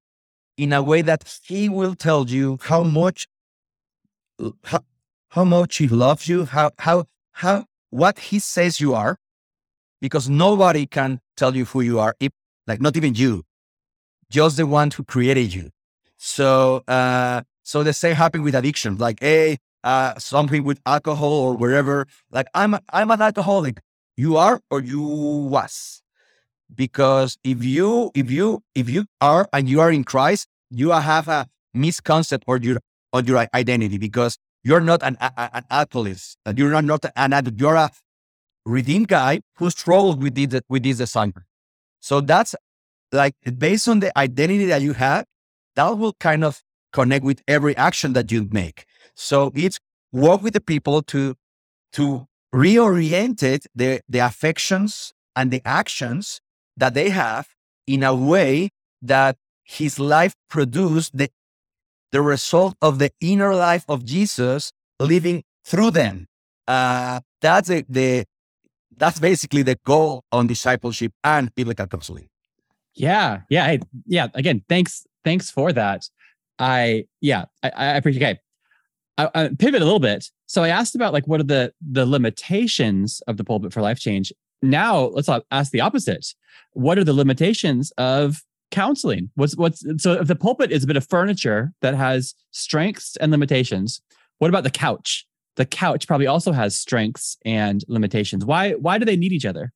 [0.57, 3.27] in a way that He will tell you how much
[4.63, 4.79] how,
[5.29, 9.17] how much He loves you, how how how what He says you are,
[10.01, 12.31] because nobody can tell you who you are, if,
[12.67, 13.43] like not even you,
[14.29, 15.69] just the one who created you.
[16.17, 18.97] So, uh, so the same happened with addiction.
[18.97, 22.07] Like, hey, uh, something with alcohol or wherever.
[22.31, 23.81] Like, I'm, I'm an alcoholic.
[24.17, 26.01] You are or you was.
[26.73, 31.27] Because if you, if you, if you are and you are in Christ, you have
[31.27, 32.79] a misconcept or your,
[33.13, 36.17] on your identity because you're not an, a, an alcoholic.
[36.55, 37.59] You're not, not an addict.
[37.59, 37.91] You're a
[38.65, 41.45] redeemed guy who struggled with this, with this assignment.
[41.99, 42.55] So that's
[43.11, 45.25] like based on the identity that you have,
[45.75, 48.85] that will kind of connect with every action that you make.
[49.15, 49.79] So it's
[50.11, 51.35] work with the people to
[51.93, 56.39] to reorient it, the, the affections and the actions
[56.77, 57.49] that they have
[57.85, 58.69] in a way
[59.01, 61.29] that his life produced the,
[62.11, 66.27] the result of the inner life of Jesus living through them.
[66.67, 68.25] Uh, that's a, the
[68.97, 72.27] that's basically the goal on discipleship and biblical counseling.
[72.95, 74.27] Yeah, yeah, hey, yeah.
[74.33, 76.07] Again, thanks, thanks for that.
[76.57, 78.23] I yeah, I, I appreciate.
[78.23, 78.39] Okay,
[79.17, 80.29] I, I pivot a little bit.
[80.45, 83.99] So I asked about like what are the the limitations of the pulpit for life
[83.99, 84.31] change.
[84.61, 86.27] Now let's ask the opposite.
[86.71, 89.29] What are the limitations of counseling?
[89.35, 93.31] What's what's so if the pulpit is a bit of furniture that has strengths and
[93.31, 94.01] limitations,
[94.39, 95.25] what about the couch?
[95.55, 98.45] The couch probably also has strengths and limitations.
[98.45, 99.71] Why why do they need each other?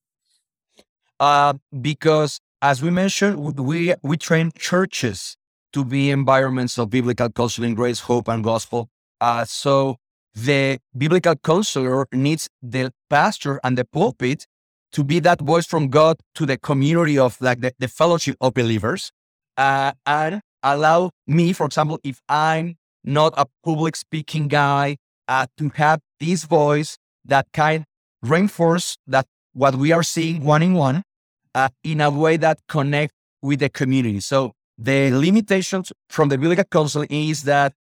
[1.20, 5.38] Uh, because as we mentioned, we, we train churches
[5.72, 8.90] to be environments of biblical counseling, grace, hope, and gospel.
[9.22, 9.98] Uh, so
[10.34, 14.46] the biblical counselor needs the pastor and the pulpit
[14.92, 18.54] to be that voice from God to the community of like the, the fellowship of
[18.54, 19.12] believers
[19.58, 25.70] uh, and allow me, for example, if I'm not a public speaking guy, uh, to
[25.76, 27.86] have this voice that can
[28.24, 31.04] reinforce that what we are seeing one in one
[31.56, 34.20] uh, in a way that connect with the community.
[34.20, 37.74] So the limitations from the biblical counsel is that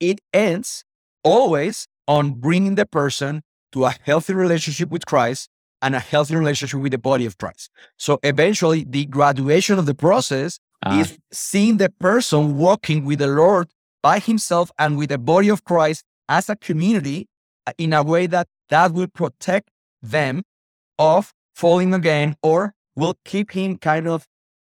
[0.00, 0.84] it ends
[1.24, 5.48] always on bringing the person to a healthy relationship with Christ
[5.82, 7.70] and a healthy relationship with the body of Christ.
[7.96, 10.96] So eventually, the graduation of the process uh.
[11.00, 13.68] is seeing the person walking with the Lord
[14.02, 17.28] by himself and with the body of Christ as a community
[17.66, 19.70] uh, in a way that that will protect
[20.02, 20.42] them
[20.98, 24.26] of falling again or will keep him kind of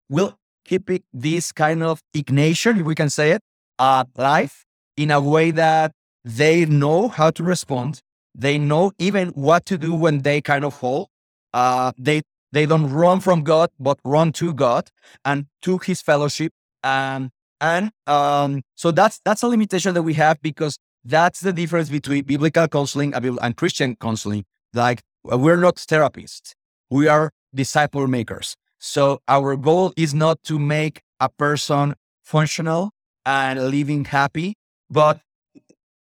[0.08, 3.42] will keeping this kind of ignition, if we can say it,
[3.80, 4.66] uh, life
[4.96, 5.92] in a way that
[6.24, 8.02] they know how to respond.
[8.36, 11.10] They know even what to do when they kind of fall.
[11.54, 14.90] Uh, they they don't run from God, but run to God
[15.26, 16.52] and to His fellowship.
[16.84, 21.90] Um, and um, so that's that's a limitation that we have because that's the difference
[21.90, 24.46] between biblical counseling and Christian counseling.
[24.74, 26.54] Like we're not therapists,
[26.92, 28.56] we are disciple makers.
[28.78, 32.92] So our goal is not to make a person functional
[33.26, 34.56] and living happy,
[34.90, 35.22] but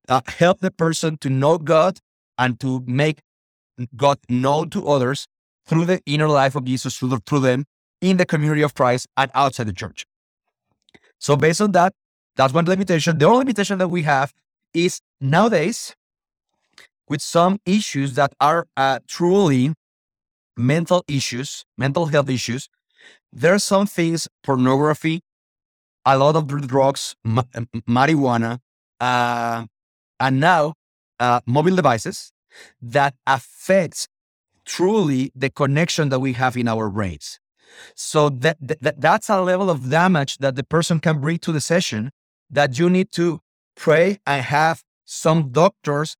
[0.08, 1.98] uh, help the person to know God
[2.38, 3.20] and to make
[3.96, 5.26] God known to others
[5.66, 7.64] through the inner life of Jesus, through, the, through them
[8.00, 10.06] in the community of Christ and outside the church.
[11.18, 11.92] So based on that,
[12.36, 13.18] that's one limitation.
[13.18, 14.32] The only limitation that we have
[14.74, 15.94] is nowadays
[17.08, 19.74] with some issues that are uh, truly
[20.56, 22.68] mental issues, mental health issues.
[23.32, 25.22] There are some things, pornography,
[26.04, 27.44] a lot of drugs, ma-
[27.88, 28.58] marijuana,
[29.00, 29.66] uh,
[30.20, 30.74] and now
[31.18, 32.32] uh, mobile devices
[32.80, 34.08] that affects
[34.64, 37.40] truly the connection that we have in our brains.
[37.94, 41.60] So that, that that's a level of damage that the person can bring to the
[41.60, 42.10] session
[42.50, 43.40] that you need to
[43.76, 46.16] pray and have some doctors.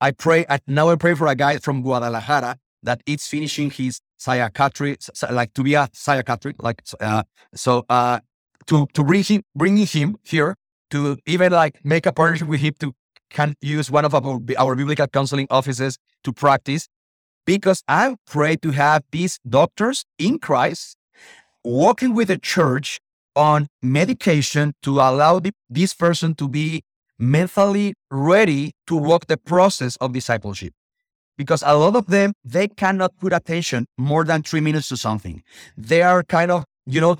[0.00, 4.96] I pray now I pray for a guy from Guadalajara that is finishing his psychiatry,
[5.30, 7.22] like to be a psychiatrist, like uh,
[7.54, 8.20] so uh,
[8.66, 10.56] to to bring him bringing him here
[10.90, 12.94] to even like make a partnership with him to
[13.30, 16.88] can use one of our, our biblical counseling offices to practice
[17.44, 20.96] because I pray to have these doctors in Christ
[21.64, 23.00] working with the church
[23.34, 26.82] on medication to allow the, this person to be
[27.18, 30.72] mentally ready to walk the process of discipleship.
[31.36, 35.42] Because a lot of them, they cannot put attention more than three minutes to something.
[35.76, 37.16] They are kind of, you know,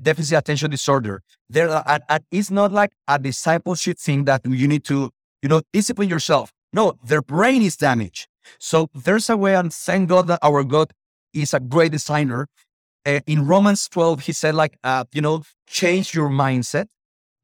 [0.00, 1.22] deficit attention disorder.
[1.52, 5.10] And, and it's not like a discipleship thing that you need to,
[5.42, 6.52] you know, discipline yourself.
[6.72, 8.28] No, their brain is damaged.
[8.58, 10.92] So there's a way, and thank God that our God
[11.32, 12.46] is a great designer.
[13.04, 16.86] Uh, in Romans 12, he said, like, uh, you know, change your mindset.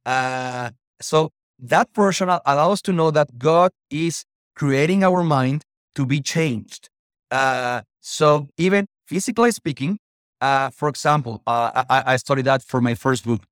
[0.04, 6.06] Uh, so that portion allows us to know that God is creating our mind to
[6.06, 6.88] be changed.
[7.30, 9.98] Uh, so even physically speaking,
[10.40, 13.42] uh, for example, uh, I, I, studied that for my first book.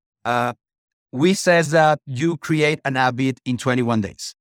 [1.13, 4.35] we says that you create an habit in 21 days.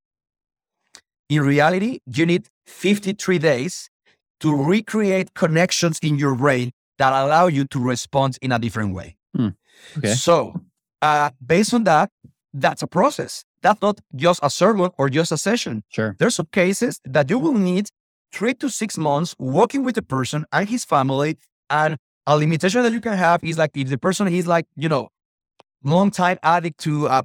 [1.29, 3.89] In reality, you need 53 days
[4.39, 9.15] to recreate connections in your brain that allow you to respond in a different way.
[9.35, 9.49] Hmm.
[9.97, 10.13] Okay.
[10.13, 10.62] So,
[11.01, 12.09] uh, based on that,
[12.53, 13.43] that's a process.
[13.62, 15.83] That's not just a sermon or just a session.
[15.89, 16.15] Sure.
[16.19, 17.89] There's some cases that you will need
[18.31, 21.38] three to six months working with the person and his family.
[21.69, 24.89] And a limitation that you can have is like if the person is like, you
[24.89, 25.09] know,
[25.83, 27.23] long time addict to a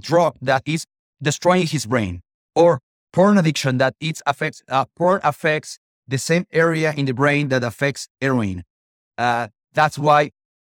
[0.00, 0.84] drug that is
[1.22, 2.20] destroying his brain
[2.54, 2.80] or
[3.12, 7.64] porn addiction that it affects uh, porn affects the same area in the brain that
[7.64, 8.64] affects heroin.
[9.16, 10.30] Uh, that's why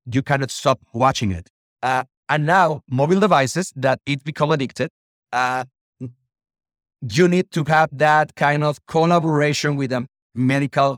[0.05, 1.49] you cannot stop watching it.
[1.81, 4.89] Uh, and now mobile devices that it become addicted,
[5.31, 5.65] uh,
[7.01, 10.97] you need to have that kind of collaboration with a medical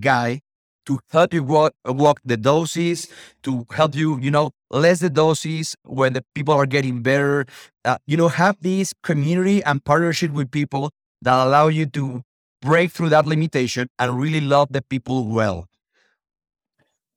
[0.00, 0.40] guy
[0.86, 3.08] to help you walk, walk the doses,
[3.42, 7.44] to help you, you know, less the doses when the people are getting better.
[7.84, 10.90] Uh, you know, have this community and partnership with people
[11.22, 12.22] that allow you to
[12.62, 15.66] break through that limitation and really love the people well.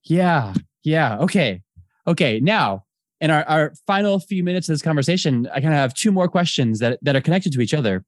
[0.03, 0.53] Yeah.
[0.83, 1.17] Yeah.
[1.19, 1.61] Okay.
[2.07, 2.39] Okay.
[2.39, 2.85] Now,
[3.21, 6.27] in our, our final few minutes of this conversation, I kind of have two more
[6.27, 8.05] questions that, that are connected to each other.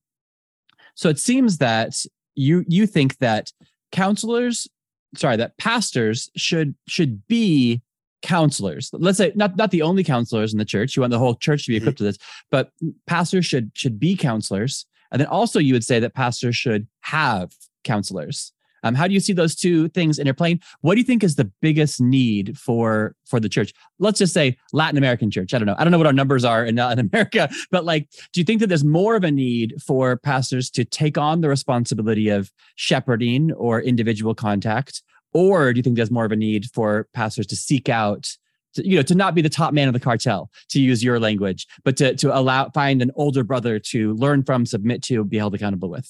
[0.95, 1.95] So it seems that
[2.35, 3.51] you you think that
[3.91, 4.67] counselors
[5.15, 7.81] sorry that pastors should should be
[8.21, 11.35] counselors let's say not not the only counselors in the church you want the whole
[11.35, 11.83] church to be mm-hmm.
[11.83, 12.05] equipped mm-hmm.
[12.05, 12.69] with this but
[13.07, 17.51] pastors should should be counselors and then also you would say that pastors should have
[17.83, 20.61] counselors um, how do you see those two things interplaying?
[20.81, 23.73] What do you think is the biggest need for for the church?
[23.99, 25.53] Let's just say Latin American church.
[25.53, 25.75] I don't know.
[25.77, 28.59] I don't know what our numbers are in Latin America, but like, do you think
[28.61, 33.51] that there's more of a need for pastors to take on the responsibility of shepherding
[33.53, 37.55] or individual contact, or do you think there's more of a need for pastors to
[37.55, 38.29] seek out?
[38.75, 41.19] To, you know, to not be the top man of the cartel, to use your
[41.19, 45.37] language, but to to allow find an older brother to learn from, submit to, be
[45.37, 46.09] held accountable with.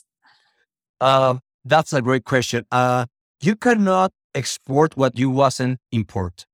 [0.99, 2.66] Um, that's a great question.
[2.72, 3.05] Uh,
[3.41, 6.45] you cannot export what you wasn't import.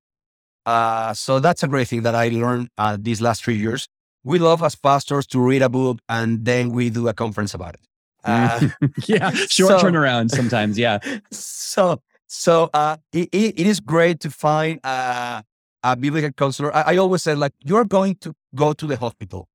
[0.66, 3.88] Uh, so that's a great thing that I learned uh, these last three years.
[4.24, 7.76] We love as pastors to read a book and then we do a conference about
[7.76, 7.82] it.
[8.28, 8.68] Uh,
[9.06, 10.78] yeah, short so, turnaround sometimes.
[10.78, 11.00] Yeah.
[11.32, 15.44] So, so uh, it, it is great to find uh,
[15.84, 19.48] a biblical counselor, I, I always said like you're going to go to the hospital.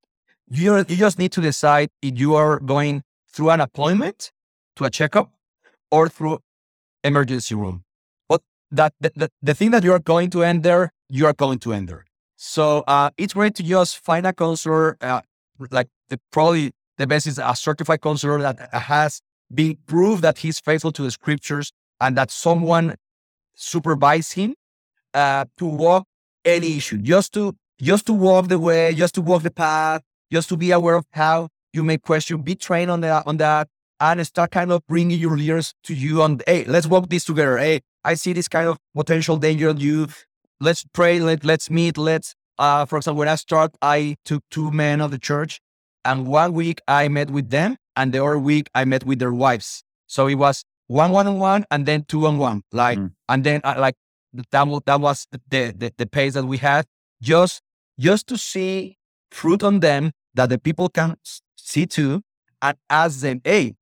[0.48, 4.32] You're, you just need to decide if you are going through an appointment
[4.76, 5.32] to a checkup
[5.92, 6.40] or through
[7.04, 7.84] emergency room.
[8.28, 11.60] But that the, the, thing that you are going to end there, you are going
[11.60, 12.04] to end there.
[12.36, 14.96] So uh, it's great to just find a counselor.
[15.00, 15.20] Uh,
[15.70, 19.20] like the, probably the best is a certified counselor that has
[19.54, 21.70] been proved that he's faithful to the scriptures
[22.00, 22.96] and that someone
[23.54, 24.54] supervise him
[25.14, 26.06] uh, to walk
[26.44, 30.48] any issue, just to just to walk the way, just to walk the path, just
[30.48, 33.68] to be aware of how you may question, be trained on that on that,
[34.02, 37.56] and start kind of bringing your leaders to you on, hey, let's walk this together.
[37.56, 40.08] Hey, I see this kind of potential danger on you.
[40.60, 41.20] Let's pray.
[41.20, 41.96] Let let's meet.
[41.96, 45.60] Let's uh, for example, when I start, I took two men of the church,
[46.04, 49.32] and one week I met with them, and the other week I met with their
[49.32, 49.82] wives.
[50.06, 53.12] So it was one one on one, and then two on one, like, mm.
[53.28, 53.94] and then uh, like
[54.50, 56.86] that was that was the, the the pace that we had,
[57.20, 57.62] just
[57.98, 58.98] just to see
[59.30, 61.16] fruit on them that the people can
[61.56, 62.22] see too,
[62.60, 63.74] and ask them, hey,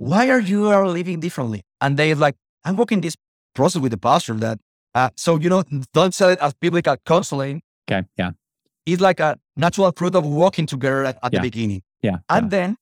[0.00, 1.62] why are you are living differently?
[1.80, 3.16] And they like, I'm working this
[3.54, 4.58] process with the pastor that.
[4.92, 8.06] Uh, so you know, don't sell it as biblical counseling Okay.
[8.16, 8.30] Yeah.
[8.86, 11.38] It's like a natural fruit of walking together at, at yeah.
[11.38, 11.82] the beginning.
[12.02, 12.18] Yeah.
[12.28, 12.58] And yeah.
[12.58, 12.76] then,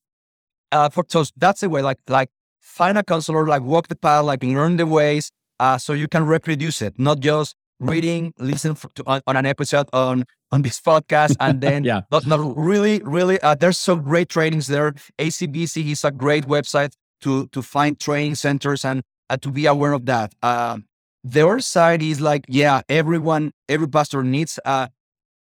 [0.70, 1.82] uh, for so that's the way.
[1.82, 2.28] Like like
[2.60, 6.24] find a counselor, like walk the path, like learn the ways, uh, so you can
[6.24, 10.80] reproduce it, not just reading, listen for, to, on, on, an episode on on this
[10.80, 13.40] podcast, and then yeah, not, not really, really.
[13.40, 14.92] Uh, there's some great trainings there.
[15.18, 16.92] ACBC is a great website
[17.22, 20.34] to to find training centers and uh, to be aware of that.
[20.42, 20.78] Uh,
[21.24, 24.90] the other side is like, yeah, everyone, every pastor needs a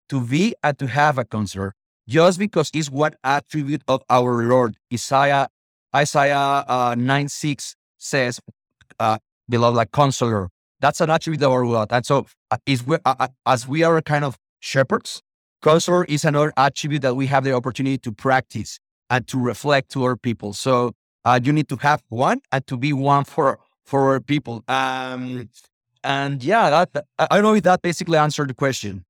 [0.09, 1.75] to be and to have a counselor,
[2.07, 4.77] just because it's one attribute of our Lord.
[4.93, 5.49] Isaiah,
[5.95, 8.41] Isaiah uh, 9 6 says,
[9.01, 9.19] uh,
[9.49, 10.51] beloved, like counselor.
[10.81, 11.89] That's an attribute of our Lord.
[11.93, 15.23] And so, uh, is we, uh, uh, as we are a kind of shepherds,
[15.63, 20.05] counselor is another attribute that we have the opportunity to practice and to reflect to
[20.05, 20.53] our people.
[20.53, 20.93] So,
[21.25, 24.65] uh, you need to have one and to be one for for people.
[24.69, 25.49] Um,
[26.05, 29.05] and yeah, that, I don't know if that basically answered the question.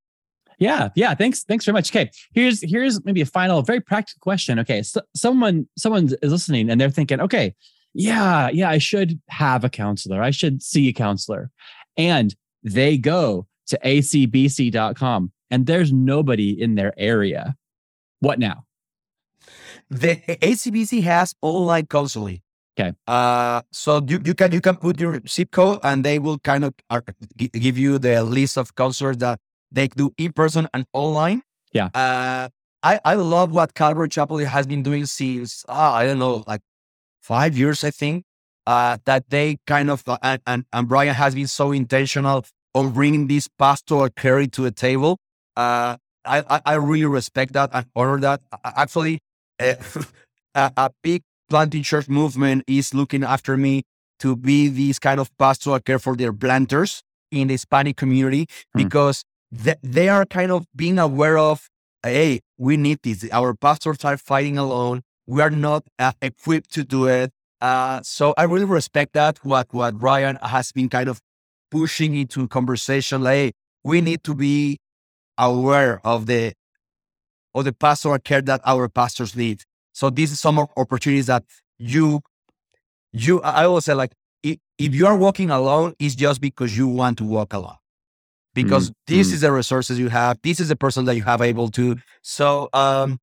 [0.59, 1.15] Yeah, yeah.
[1.15, 1.91] Thanks, thanks very much.
[1.91, 4.59] Okay, here's here's maybe a final, very practical question.
[4.59, 7.55] Okay, so someone someone is listening and they're thinking, okay,
[7.95, 10.23] yeah, yeah, I should have a counselor.
[10.23, 11.51] I should see a counselor,
[11.97, 17.57] and they go to acbc.com and there's nobody in their area.
[18.21, 18.65] What now?
[19.93, 22.41] The ACBC has online counseling.
[22.79, 22.95] Okay.
[23.07, 26.65] Uh, so you, you can you can put your zip code and they will kind
[26.65, 27.03] of uh,
[27.37, 29.39] give you the list of counselors that
[29.71, 31.43] they do in person and online.
[31.73, 31.91] Yeah.
[31.95, 32.49] Uh,
[32.83, 36.63] I, I love what Calvary Chapel has been doing since, uh, I don't know, like
[37.21, 38.25] five years, I think,
[38.67, 42.91] uh, that they kind of, uh, and, and, and, Brian has been so intentional on
[42.91, 45.19] bringing this pastoral care to the table.
[45.57, 48.41] Uh, I, I, I, really respect that and honor that.
[48.65, 49.19] Actually, uh,
[50.55, 53.83] a, a big planting church movement is looking after me
[54.19, 58.83] to be this kind of pastoral care for their planters in the Hispanic community hmm.
[58.83, 59.25] because
[59.65, 61.69] th- they are kind of being aware of,
[62.03, 63.27] hey, we need this.
[63.33, 65.03] Our pastors are fighting alone.
[65.27, 67.31] We are not uh, equipped to do it.
[67.61, 69.39] Uh, so I really respect that.
[69.45, 71.21] What what Brian has been kind of
[71.71, 73.23] pushing into conversation.
[73.23, 73.53] Like, hey,
[73.85, 74.79] we need to be
[75.39, 76.53] aware of the
[77.55, 79.63] of the pastoral care that our pastors need.
[79.93, 81.45] So this is some opportunities that
[81.79, 82.21] you
[83.13, 86.89] you I always say like if, if you are walking alone, it's just because you
[86.89, 87.77] want to walk alone
[88.55, 89.35] because mm, this mm.
[89.35, 90.39] is the resources you have.
[90.43, 91.97] This is the person that you have able to.
[92.23, 93.19] So um,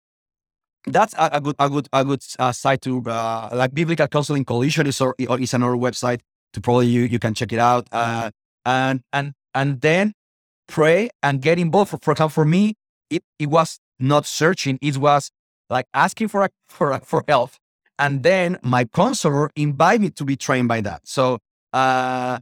[0.86, 4.44] that's a, a, good a good a good uh, site to uh, like biblical counseling
[4.44, 6.20] coalition is or, is another website
[6.52, 8.30] to probably you you can check it out uh,
[8.64, 10.12] and and and then
[10.66, 11.90] pray and get involved.
[11.90, 12.74] For, for example, for me,
[13.10, 15.30] it it was not searching; it was
[15.70, 17.52] like asking for for for help,
[17.98, 21.02] and then my counselor invited me to be trained by that.
[21.06, 21.38] So
[21.72, 22.38] uh,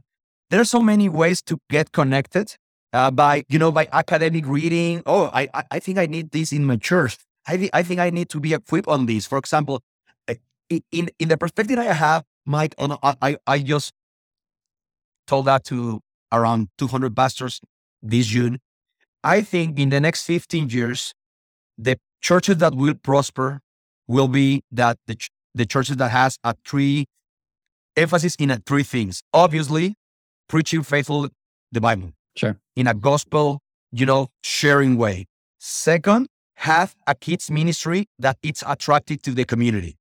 [0.49, 2.55] there are so many ways to get connected
[2.93, 5.03] uh, by you know by academic reading.
[5.05, 7.17] Oh, I I think I need this in my church.
[7.47, 9.25] I th- I think I need to be equipped on this.
[9.25, 9.81] For example,
[10.27, 10.35] eh,
[10.91, 13.93] in in the perspective I have, Mike, I I just
[15.27, 16.01] told that to
[16.31, 17.59] around 200 pastors
[18.01, 18.59] this June.
[19.23, 21.13] I think in the next 15 years,
[21.77, 23.59] the churches that will prosper
[24.07, 27.05] will be that the ch- the churches that has a three
[27.95, 29.21] emphasis in a three things.
[29.33, 29.95] Obviously,
[30.47, 31.29] preaching faithful
[31.71, 32.11] the Bible.
[32.35, 32.57] Sure.
[32.75, 33.59] In a gospel,
[33.91, 35.25] you know, sharing way.
[35.59, 39.97] Second, have a kids ministry that it's attractive to the community.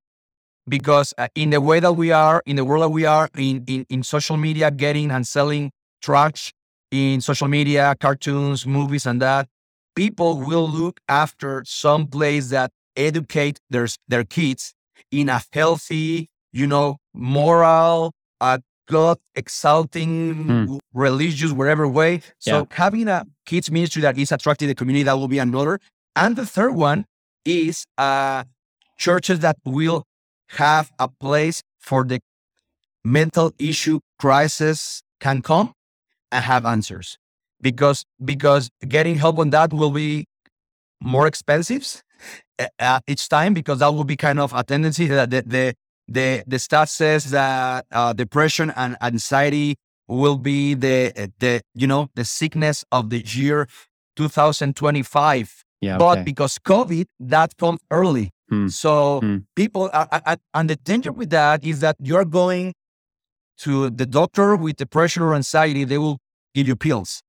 [0.68, 3.64] Because uh, in the way that we are, in the world that we are, in,
[3.66, 6.52] in, in social media, getting and selling trash,
[6.90, 9.48] in social media, cartoons, movies, and that,
[9.94, 14.74] people will look after some place that educate their their kids
[15.10, 20.78] in a healthy, you know, moral, uh, God exalting, Hmm.
[20.92, 22.20] religious, whatever way.
[22.38, 22.64] So Yeah.
[22.70, 25.78] having a kids ministry that is attracting the community, that will be another.
[26.16, 27.06] And the third one
[27.44, 28.44] is uh,
[28.98, 30.04] churches that will
[30.58, 32.20] have a place for the
[33.04, 35.72] mental issue crisis can come
[36.30, 37.18] and have answers
[37.62, 40.24] because because getting help on that will be
[41.00, 42.02] more expensive
[42.58, 45.74] uh, uh, each time because that will be kind of a tendency that the the
[46.08, 49.76] the, the stat says that uh, depression and anxiety
[50.08, 53.66] will be the the you know the sickness of the year
[54.16, 55.98] 2025 Yeah.
[55.98, 56.22] but okay.
[56.24, 58.68] because covid that comes early Hmm.
[58.68, 59.38] so Hmm.
[59.56, 62.74] people are, are- are- and the danger with that is that you're going
[63.64, 66.18] to the doctor with depression or anxiety they will
[66.54, 67.22] give you pills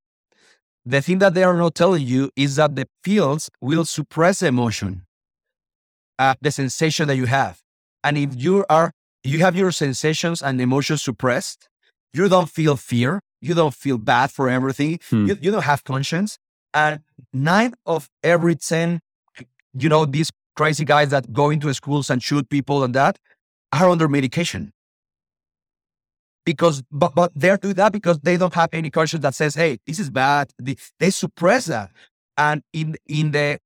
[0.85, 5.03] the thing that they are not telling you is that the pills will suppress emotion
[6.19, 7.59] uh, the sensation that you have.
[8.03, 8.91] And if you are
[9.23, 11.69] you have your sensations and emotions suppressed
[12.13, 15.25] you don't feel fear you don't feel bad for everything Hmm.
[15.27, 16.37] you, you don't have conscience.
[16.73, 16.99] And
[17.31, 18.99] nine of every 10
[19.77, 23.17] you know these crazy guys that go into schools and shoot people and that
[23.71, 24.71] are under medication
[26.45, 29.77] because but but they're doing that because they don't have any conscience that says hey
[29.87, 30.51] this is bad.
[30.59, 31.91] They, they suppress that.
[32.37, 33.59] And in in the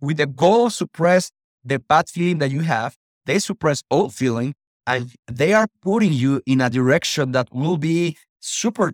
[0.00, 1.30] with the goal of suppress
[1.64, 4.54] the bad feeling that you have they suppress all feeling
[4.86, 8.92] and they are putting you in a direction that will be super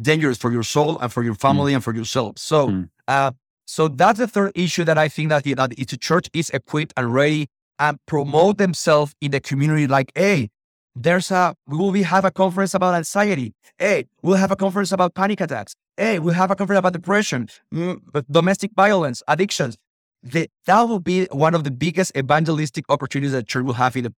[0.00, 2.38] dangerous for your soul and for your family and for yourself.
[2.38, 2.88] So Mm.
[3.08, 3.32] uh
[3.66, 6.92] so that's the third issue that I think that, the- that the church is equipped
[6.96, 7.46] and ready
[7.78, 10.50] and promote themselves in the community, like, hey,
[10.94, 13.54] there's a we will be have a conference about anxiety.
[13.78, 15.74] Hey, we'll have a conference about panic attacks.
[15.96, 19.76] Hey, we'll have a conference about depression, mm, domestic violence, addictions.
[20.22, 24.04] The, that will be one of the biggest evangelistic opportunities that church will have in
[24.04, 24.14] the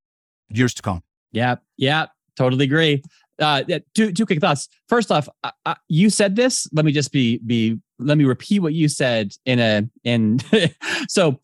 [0.49, 1.03] years to come.
[1.32, 3.03] Yeah, yeah, totally agree.
[3.39, 3.63] Uh,
[3.93, 4.67] two two quick thoughts.
[4.88, 6.67] First off, uh, uh, you said this.
[6.72, 7.80] Let me just be be.
[7.99, 10.39] Let me repeat what you said in a in.
[11.07, 11.39] so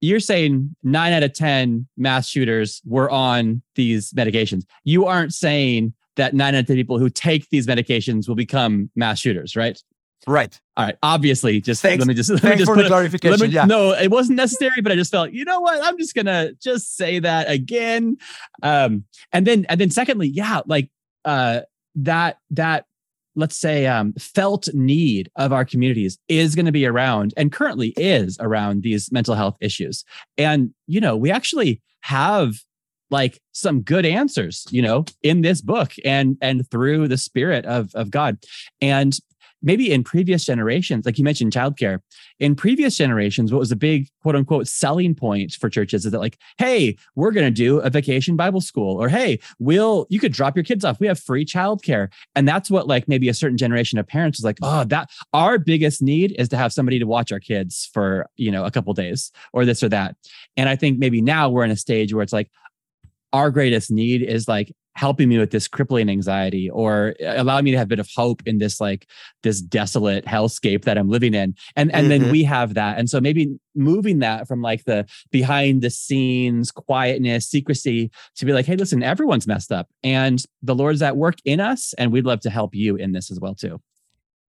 [0.00, 4.64] you're saying nine out of ten mass shooters were on these medications.
[4.84, 8.90] You aren't saying that nine out of ten people who take these medications will become
[8.96, 9.80] mass shooters, right?
[10.26, 10.60] Right.
[10.76, 10.96] All right.
[11.02, 13.40] Obviously, just Thanks- let me just let me Thanks just for put the clarification.
[13.48, 13.64] me, yeah.
[13.66, 15.82] No, it wasn't necessary, but I just felt, you know what?
[15.82, 18.16] I'm just gonna just say that again.
[18.62, 20.90] Um, and then and then secondly, yeah, like
[21.24, 21.60] uh
[21.96, 22.86] that that
[23.38, 27.94] let's say um felt need of our communities is going to be around and currently
[27.96, 30.04] is around these mental health issues.
[30.36, 32.56] And you know, we actually have
[33.10, 37.94] like some good answers, you know, in this book and and through the spirit of
[37.94, 38.38] of God.
[38.80, 39.16] And
[39.62, 41.98] maybe in previous generations, like you mentioned childcare,
[42.38, 46.18] in previous generations, what was a big quote unquote selling point for churches is that,
[46.18, 50.32] like, hey, we're going to do a vacation Bible school, or hey, we'll, you could
[50.32, 51.00] drop your kids off.
[51.00, 52.08] We have free childcare.
[52.34, 55.58] And that's what, like, maybe a certain generation of parents was like, oh, that our
[55.58, 58.92] biggest need is to have somebody to watch our kids for, you know, a couple
[58.94, 60.16] days or this or that.
[60.56, 62.50] And I think maybe now we're in a stage where it's like,
[63.32, 67.78] our greatest need is like helping me with this crippling anxiety or allowing me to
[67.78, 69.06] have a bit of hope in this like
[69.44, 71.54] this desolate hellscape that I'm living in.
[71.76, 72.30] And and then Mhm.
[72.32, 72.98] we have that.
[72.98, 73.42] And so maybe
[73.74, 79.02] moving that from like the behind the scenes quietness, secrecy to be like, hey, listen,
[79.02, 82.74] everyone's messed up and the Lord's at work in us and we'd love to help
[82.74, 83.80] you in this as well too.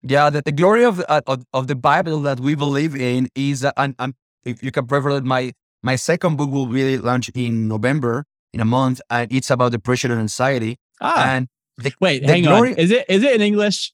[0.01, 3.65] Yeah, the, the glory of, uh, of of the Bible that we believe in is,
[3.65, 4.13] uh, and, and
[4.45, 5.51] if you can prefer it, my
[5.83, 10.11] my second book will be launched in November in a month, and it's about depression
[10.11, 10.77] and anxiety.
[11.01, 11.47] Ah, And
[11.77, 12.77] the, wait, the hang glory- on.
[12.79, 13.93] Is it is it in English?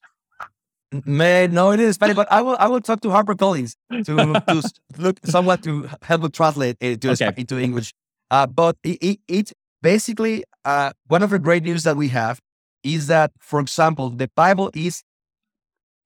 [1.06, 4.40] man, no, it is Spanish, but I will I will talk to Harper Collins to
[4.48, 4.64] to
[4.98, 7.32] look someone to help me translate it to Okay.
[7.38, 7.94] Into English.
[8.32, 12.40] Uh, but it, it, it's basically uh, one of the great news that we have
[12.84, 15.04] is that, for example, the Bible is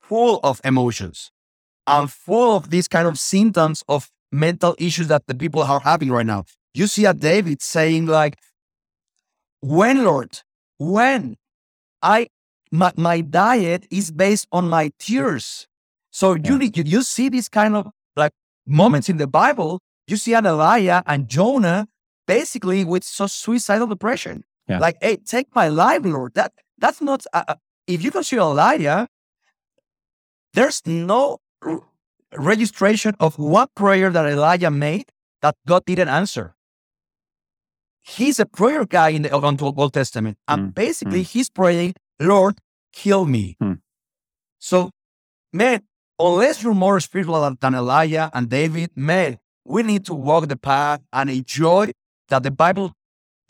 [0.01, 1.31] full of emotions
[1.87, 6.11] and full of these kind of symptoms of mental issues that the people are having
[6.11, 6.43] right now.
[6.73, 8.37] You see a David saying like,
[9.61, 10.41] when Lord,
[10.77, 11.35] when
[12.01, 12.27] I,
[12.71, 15.67] my, my diet is based on my tears.
[16.11, 16.41] So Yeah.
[16.51, 18.31] you need, you, you see these kind of like
[18.65, 21.87] moments in the Bible, you see an Elijah and Jonah
[22.27, 24.43] basically with so suicidal depression.
[24.67, 24.79] Yeah.
[24.79, 26.35] Like, hey, take my life, Lord.
[26.35, 27.55] That, that's not, uh, uh,
[27.87, 29.07] if you consider Elijah,
[30.53, 31.81] there's no r-
[32.37, 35.05] registration of one prayer that Elijah made
[35.41, 36.55] that God didn't answer.
[38.17, 42.55] He's a prayer guy in the Old Old Testament, and Mm, basically he's praying, "Lord,
[43.01, 43.77] kill me." Hmm.
[44.59, 44.89] So
[45.53, 45.81] man,
[46.17, 51.01] unless you're more spiritual than Elijah and David, man, we need to walk the path
[51.13, 51.91] and enjoy
[52.29, 52.93] that the Bible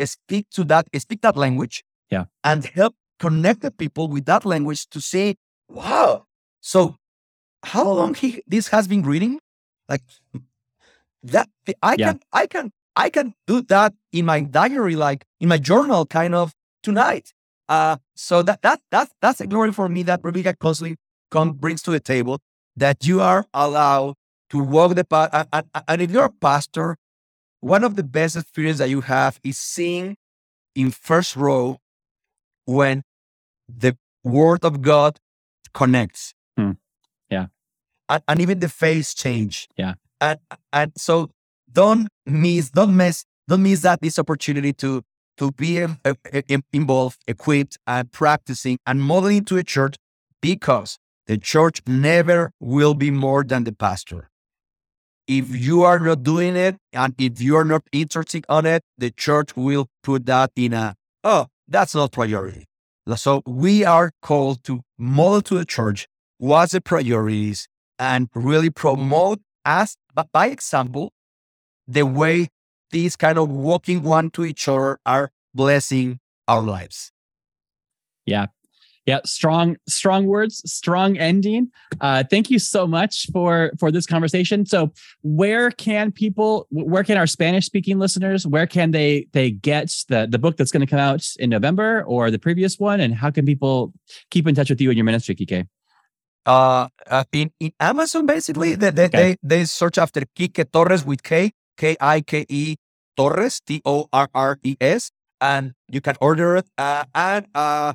[0.04, 1.84] speak to that, speak that language.
[2.10, 2.26] Yeah.
[2.44, 5.36] And help connect the people with that language to say,
[5.68, 6.26] wow.
[6.62, 6.96] So
[7.64, 9.40] how long he this has been reading?
[9.88, 10.04] Like
[11.24, 11.50] that
[11.84, 12.06] I Yeah.
[12.08, 16.36] can I can I can do that in my diary, like in my journal, kind
[16.36, 17.34] of tonight.
[17.68, 20.98] Uh so that that that that's a glory for me that Rebecca constantly
[21.32, 22.40] come brings to the table
[22.76, 24.16] that you are allowed
[24.50, 25.30] to walk the path.
[25.32, 26.98] And, and, and if you're a pastor,
[27.62, 30.18] one of the best experiences that you have is seeing
[30.76, 31.78] in first row
[32.66, 33.04] when
[33.68, 35.20] the word of God
[35.74, 36.34] connects.
[36.58, 36.72] Hmm.
[37.30, 37.48] Yeah.
[38.08, 39.68] And, and even the face change.
[39.78, 39.94] Yeah.
[40.20, 40.40] And
[40.74, 41.30] and so
[41.72, 45.04] don't miss, don't miss, don't miss that this opportunity to
[45.38, 46.42] to be um, uh, uh,
[46.74, 49.96] involved, equipped, and practicing and modeling to a church
[50.42, 50.98] because
[51.28, 54.30] the church never will be more than the pastor.
[55.28, 59.12] If you are not doing it and if you are not interested on it, the
[59.12, 62.66] church will put that in a, oh, that's not priority.
[63.16, 66.08] So we are called to model to the church
[66.38, 67.68] what's the priorities
[67.98, 69.96] and really promote as
[70.32, 71.12] by example
[71.90, 72.50] the way
[72.92, 77.12] these kind of walking one to each other are blessing our lives.
[78.26, 78.48] Yeah.
[79.06, 81.72] Yeah, strong, strong words, strong ending.
[82.00, 84.68] Uh, thank you so much for for this conversation.
[84.68, 84.92] So,
[85.24, 90.28] where can people, where can our Spanish speaking listeners, where can they they get the
[90.30, 93.32] the book that's going to come out in November or the previous one, and how
[93.32, 93.94] can people
[94.30, 95.66] keep in touch with you and your ministry, Kike?
[96.46, 99.18] Uh, uh, in, in Amazon, basically, they, they, Okay.
[99.18, 102.76] they, they search after Kike Torres with K, K I K E
[103.16, 106.68] Torres, T O R R E S, and you can order it.
[106.78, 107.94] Uh, and uh,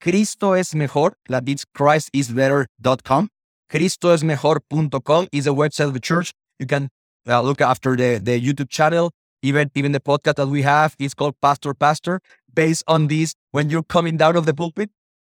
[0.00, 3.28] Cristo es mejor, that is christisbetter.com.
[3.70, 6.32] CristoesMejor.com is a website of the church.
[6.58, 6.88] You can
[7.28, 9.12] uh, look after the, the YouTube channel.
[9.44, 12.20] Even, even the podcast that we have is called Pastor Pastor,
[12.52, 13.34] based on this.
[13.50, 14.90] When you're coming down of the pulpit,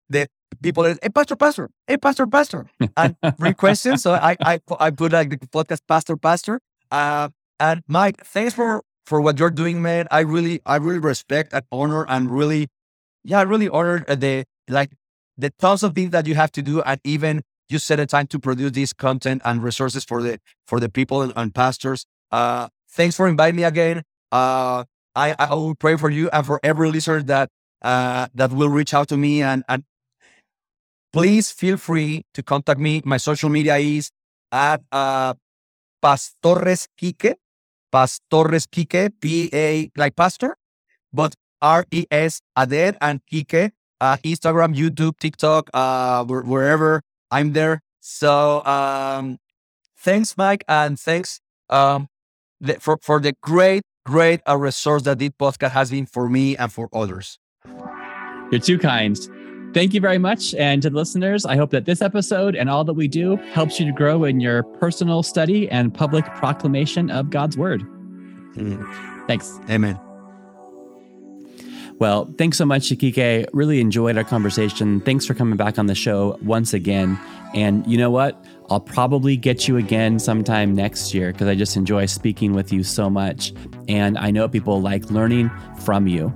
[0.08, 0.28] the
[0.62, 2.66] people are, hey, Pastor, Pastor, hey, Pastor, Pastor,
[2.96, 4.02] and bring questions.
[4.02, 6.60] So I, I, I put like the podcast Pastor, Pastor.
[6.90, 7.28] Uh,
[7.60, 10.08] and Mike, thanks for, for what you're doing, man.
[10.10, 12.68] I really, I really respect and honor and really,
[13.22, 14.90] yeah, I really honor uh, the, like
[15.36, 16.82] the tons of things that you have to do.
[16.82, 20.80] And even you set a time to produce this content and resources for the, for
[20.80, 22.06] the people and, and pastors.
[22.32, 24.02] Uh, thanks for inviting me again.
[24.32, 24.84] Uh,
[25.14, 27.50] I, I will pray for you and for every listener that,
[27.82, 29.84] uh, that will reach out to me and, and
[31.12, 33.02] please feel free to contact me.
[33.04, 34.10] My social media is
[34.52, 35.34] at uh,
[36.02, 37.34] Pastores Kike,
[37.92, 40.56] Pastores Kike, P A like pastor,
[41.12, 47.82] but R E S Ader and Kike, uh, Instagram, YouTube, TikTok, uh, wherever I'm there.
[48.00, 49.38] So um,
[49.98, 52.08] thanks, Mike, and thanks um,
[52.60, 56.56] the, for for the great, great uh, resource that this podcast has been for me
[56.56, 57.38] and for others.
[58.50, 59.18] You're too kind.
[59.72, 60.54] Thank you very much.
[60.54, 63.78] And to the listeners, I hope that this episode and all that we do helps
[63.78, 67.82] you to grow in your personal study and public proclamation of God's word.
[68.56, 69.26] Mm.
[69.28, 69.60] Thanks.
[69.68, 69.98] Amen.
[72.00, 73.46] Well, thanks so much, Shikike.
[73.52, 75.00] Really enjoyed our conversation.
[75.02, 77.18] Thanks for coming back on the show once again.
[77.54, 78.42] And you know what?
[78.70, 82.84] I'll probably get you again sometime next year because I just enjoy speaking with you
[82.84, 83.52] so much.
[83.86, 85.50] And I know people like learning
[85.84, 86.32] from you.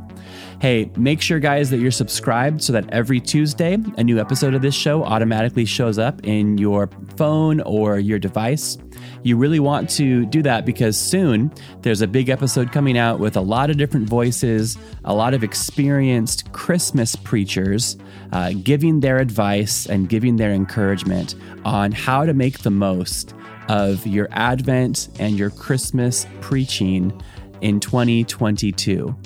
[0.60, 4.62] Hey, make sure, guys, that you're subscribed so that every Tuesday, a new episode of
[4.62, 8.78] this show automatically shows up in your phone or your device.
[9.22, 13.36] You really want to do that because soon there's a big episode coming out with
[13.36, 17.96] a lot of different voices, a lot of experienced Christmas preachers
[18.32, 23.34] uh, giving their advice and giving their encouragement on how to make the most
[23.68, 27.18] of your Advent and your Christmas preaching
[27.60, 29.16] in 2022.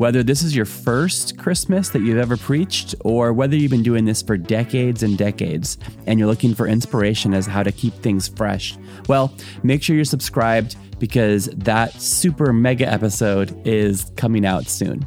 [0.00, 4.06] Whether this is your first Christmas that you've ever preached, or whether you've been doing
[4.06, 5.76] this for decades and decades
[6.06, 8.78] and you're looking for inspiration as how to keep things fresh,
[9.08, 9.30] well,
[9.62, 15.06] make sure you're subscribed because that super mega episode is coming out soon.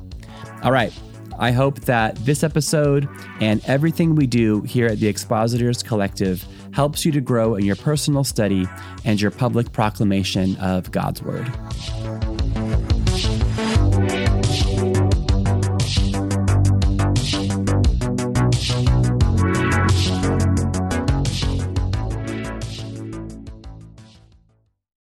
[0.62, 0.94] All right.
[1.40, 7.04] I hope that this episode and everything we do here at the Expositors Collective helps
[7.04, 8.68] you to grow in your personal study
[9.06, 11.52] and your public proclamation of God's Word.